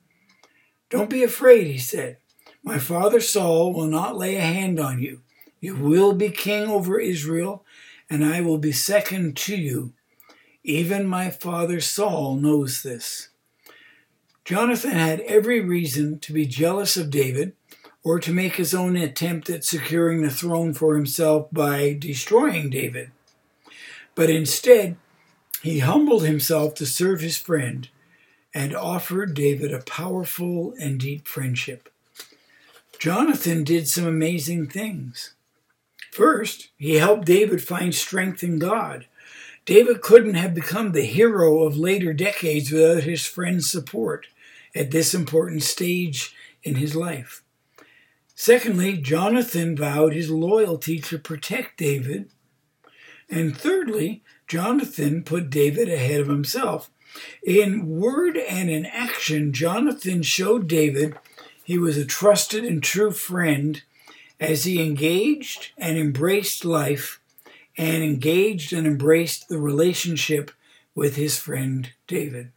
Don't 0.90 1.10
be 1.10 1.24
afraid, 1.24 1.68
he 1.68 1.78
said. 1.78 2.18
My 2.64 2.80
father 2.80 3.20
Saul 3.20 3.74
will 3.74 3.86
not 3.86 4.18
lay 4.18 4.36
a 4.36 4.42
hand 4.42 4.80
on 4.80 5.00
you. 5.00 5.22
You 5.60 5.76
will 5.76 6.14
be 6.14 6.30
king 6.30 6.68
over 6.68 7.00
Israel, 7.00 7.64
and 8.10 8.26
I 8.26 8.42
will 8.42 8.58
be 8.58 8.72
second 8.72 9.36
to 9.38 9.56
you. 9.56 9.94
Even 10.64 11.08
my 11.08 11.30
father 11.30 11.80
Saul 11.80 12.36
knows 12.36 12.82
this. 12.82 13.30
Jonathan 14.44 14.92
had 14.92 15.22
every 15.22 15.60
reason 15.60 16.20
to 16.20 16.34
be 16.34 16.46
jealous 16.46 16.98
of 16.98 17.10
David 17.10 17.54
or 18.06 18.20
to 18.20 18.32
make 18.32 18.56
his 18.56 18.74
own 18.74 18.96
attempt 18.96 19.50
at 19.50 19.66
securing 19.66 20.22
the 20.22 20.30
throne 20.30 20.76
for 20.76 20.96
himself 20.96 21.48
by 21.52 21.98
destroying 22.00 22.70
David. 22.70 23.10
But 24.14 24.30
instead, 24.30 24.96
he 25.64 25.80
humbled 25.80 26.24
himself 26.24 26.76
to 26.76 26.86
serve 26.86 27.22
his 27.22 27.38
friend 27.38 27.90
and 28.54 28.76
offered 28.76 29.34
David 29.34 29.74
a 29.74 29.82
powerful 29.82 30.76
and 30.80 31.00
deep 31.00 31.28
friendship. 31.28 31.90
Jonathan 33.00 33.64
did 33.64 33.88
some 33.88 34.06
amazing 34.06 34.68
things. 34.68 35.34
First, 36.12 36.70
he 36.78 36.96
helped 36.96 37.26
David 37.26 37.64
find 37.64 37.94
strength 37.94 38.44
in 38.44 38.60
God. 38.60 39.08
David 39.66 40.02
couldn't 40.02 40.36
have 40.36 40.54
become 40.54 40.92
the 40.92 41.06
hero 41.06 41.64
of 41.64 41.76
later 41.76 42.14
decades 42.14 42.72
without 42.72 43.04
his 43.04 43.26
friend's 43.26 43.68
support 43.68 44.28
at 44.76 44.92
this 44.92 45.16
important 45.16 45.64
stage 45.64 46.36
in 46.64 46.76
his 46.76 46.96
life. 46.96 47.42
Secondly, 48.36 48.98
Jonathan 48.98 49.78
vowed 49.78 50.14
his 50.14 50.30
loyalty 50.30 51.00
to 51.00 51.18
protect 51.18 51.78
David. 51.78 52.30
And 53.30 53.58
thirdly, 53.58 54.24
Jonathan 54.48 55.24
put 55.24 55.50
David 55.50 55.90
ahead 55.90 56.20
of 56.20 56.28
himself. 56.28 56.92
In 57.42 57.88
word 57.88 58.38
and 58.38 58.70
in 58.70 58.86
action, 58.86 59.54
Jonathan 59.54 60.22
showed 60.22 60.68
David 60.68 61.18
he 61.64 61.78
was 61.78 61.98
a 61.98 62.06
trusted 62.06 62.66
and 62.66 62.84
true 62.84 63.12
friend 63.12 63.82
as 64.40 64.66
he 64.66 64.84
engaged 64.84 65.72
and 65.78 65.98
embraced 65.98 66.66
life 66.66 67.22
and 67.78 68.04
engaged 68.04 68.74
and 68.74 68.86
embraced 68.86 69.48
the 69.48 69.58
relationship 69.58 70.52
with 70.94 71.16
his 71.16 71.40
friend 71.40 71.94
David. 72.06 72.52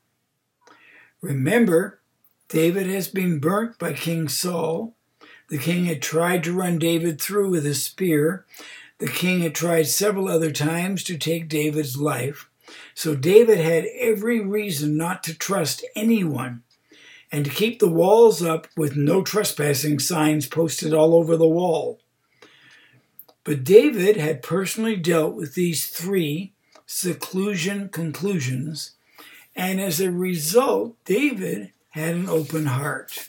Remember, 1.21 2.01
David 2.49 2.87
has 2.87 3.09
been 3.09 3.39
burnt 3.39 3.79
by 3.79 3.93
King 3.93 4.29
Saul. 4.29 4.95
The 5.49 5.59
king 5.59 5.87
had 5.87 6.03
tried 6.03 6.45
to 6.45 6.53
run 6.53 6.79
David 6.79 7.21
through 7.21 7.51
with 7.51 7.67
a 7.67 7.75
spear, 7.75 8.45
the 8.99 9.09
king 9.09 9.41
had 9.41 9.55
tried 9.55 9.87
several 9.87 10.29
other 10.29 10.51
times 10.51 11.03
to 11.05 11.17
take 11.17 11.49
David's 11.49 11.97
life, 11.97 12.51
so 12.95 13.15
David 13.15 13.59
had 13.59 13.87
every 13.99 14.41
reason 14.41 14.97
not 14.97 15.23
to 15.25 15.39
trust 15.39 15.85
anyone. 15.95 16.63
and 17.31 17.45
to 17.45 17.51
keep 17.51 17.79
the 17.79 17.89
walls 17.89 18.43
up 18.43 18.67
with 18.75 18.97
no 18.97 19.23
trespassing 19.23 19.99
signs 19.99 20.47
posted 20.47 20.95
all 20.95 21.15
over 21.15 21.37
the 21.37 21.47
wall. 21.47 22.01
But 23.45 23.65
David 23.65 24.17
had 24.17 24.43
personally 24.43 24.97
dealt 24.97 25.35
with 25.35 25.55
these 25.55 25.89
three 25.89 26.53
seclusion 26.87 27.91
conclusions, 27.91 28.93
and 29.55 29.81
as 29.81 30.01
a 30.01 30.11
result, 30.11 30.97
David 31.05 31.73
had 31.91 32.15
an 32.15 32.29
open 32.29 32.67
heart. 32.67 33.29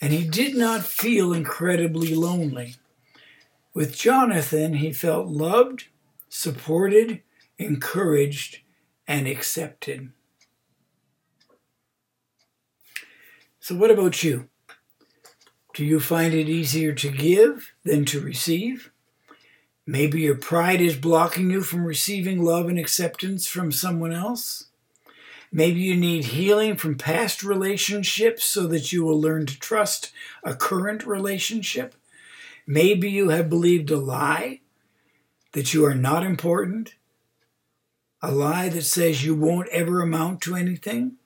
And 0.00 0.12
he 0.12 0.28
did 0.28 0.54
not 0.54 0.84
feel 0.84 1.32
incredibly 1.32 2.14
lonely. 2.14 2.76
With 3.72 3.96
Jonathan, 3.96 4.74
he 4.74 4.92
felt 4.92 5.26
loved, 5.26 5.88
supported, 6.28 7.22
encouraged, 7.58 8.58
and 9.06 9.26
accepted. 9.26 10.12
So, 13.60 13.74
what 13.74 13.90
about 13.90 14.22
you? 14.22 14.48
Do 15.74 15.84
you 15.84 16.00
find 16.00 16.32
it 16.32 16.48
easier 16.48 16.94
to 16.94 17.10
give 17.10 17.72
than 17.84 18.04
to 18.06 18.20
receive? 18.20 18.90
Maybe 19.86 20.22
your 20.22 20.36
pride 20.36 20.80
is 20.80 20.96
blocking 20.96 21.50
you 21.50 21.62
from 21.62 21.84
receiving 21.84 22.42
love 22.42 22.68
and 22.68 22.78
acceptance 22.78 23.46
from 23.46 23.70
someone 23.70 24.12
else. 24.12 24.65
Maybe 25.52 25.80
you 25.80 25.96
need 25.96 26.26
healing 26.26 26.76
from 26.76 26.96
past 26.96 27.42
relationships 27.42 28.44
so 28.44 28.66
that 28.66 28.92
you 28.92 29.04
will 29.04 29.20
learn 29.20 29.46
to 29.46 29.58
trust 29.58 30.12
a 30.44 30.54
current 30.54 31.06
relationship. 31.06 31.94
Maybe 32.66 33.10
you 33.10 33.28
have 33.28 33.48
believed 33.48 33.90
a 33.90 33.96
lie 33.96 34.60
that 35.52 35.72
you 35.72 35.84
are 35.86 35.94
not 35.94 36.24
important, 36.24 36.94
a 38.20 38.32
lie 38.32 38.68
that 38.68 38.82
says 38.82 39.24
you 39.24 39.34
won't 39.34 39.68
ever 39.68 40.02
amount 40.02 40.40
to 40.42 40.56
anything 40.56 41.16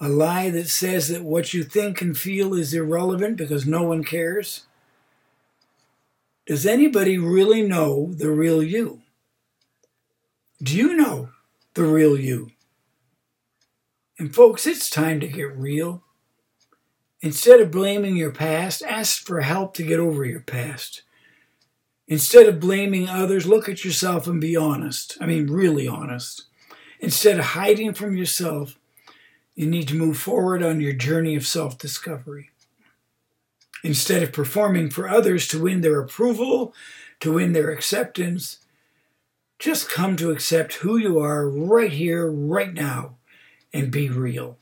a 0.00 0.08
lie 0.08 0.50
that 0.50 0.68
says 0.68 1.08
that 1.08 1.22
what 1.22 1.54
you 1.54 1.62
think 1.62 2.00
and 2.02 2.16
feel 2.16 2.54
is 2.54 2.74
irrelevant 2.74 3.36
because 3.36 3.66
no 3.66 3.82
one 3.82 4.04
cares? 4.04 4.66
Does 6.46 6.66
anybody 6.66 7.18
really 7.18 7.62
know 7.62 8.12
the 8.12 8.30
real 8.30 8.62
you? 8.62 9.02
Do 10.62 10.76
you 10.76 10.96
know 10.96 11.30
the 11.74 11.84
real 11.84 12.18
you? 12.18 12.50
And 14.18 14.34
folks, 14.34 14.66
it's 14.66 14.88
time 14.88 15.20
to 15.20 15.28
get 15.28 15.54
real. 15.56 16.02
Instead 17.20 17.60
of 17.60 17.70
blaming 17.70 18.16
your 18.16 18.30
past, 18.30 18.82
ask 18.82 19.26
for 19.26 19.40
help 19.42 19.74
to 19.74 19.82
get 19.82 20.00
over 20.00 20.24
your 20.24 20.40
past. 20.40 21.02
Instead 22.08 22.46
of 22.46 22.60
blaming 22.60 23.08
others, 23.08 23.46
look 23.46 23.68
at 23.68 23.84
yourself 23.84 24.26
and 24.26 24.40
be 24.40 24.56
honest. 24.56 25.18
I 25.20 25.26
mean, 25.26 25.48
really 25.48 25.88
honest. 25.88 26.44
Instead 27.00 27.38
of 27.38 27.46
hiding 27.46 27.92
from 27.92 28.16
yourself, 28.16 28.78
you 29.54 29.66
need 29.66 29.88
to 29.88 29.96
move 29.96 30.16
forward 30.18 30.62
on 30.62 30.80
your 30.80 30.92
journey 30.92 31.34
of 31.34 31.46
self 31.46 31.78
discovery. 31.78 32.50
Instead 33.82 34.22
of 34.22 34.32
performing 34.32 34.88
for 34.88 35.08
others 35.08 35.46
to 35.48 35.62
win 35.62 35.80
their 35.80 36.00
approval, 36.00 36.74
to 37.20 37.32
win 37.32 37.52
their 37.52 37.70
acceptance, 37.70 38.58
just 39.58 39.90
come 39.90 40.16
to 40.16 40.30
accept 40.30 40.74
who 40.74 40.96
you 40.96 41.18
are 41.18 41.48
right 41.48 41.92
here, 41.92 42.30
right 42.30 42.72
now, 42.72 43.15
and 43.72 43.90
be 43.90 44.08
real. 44.08 44.58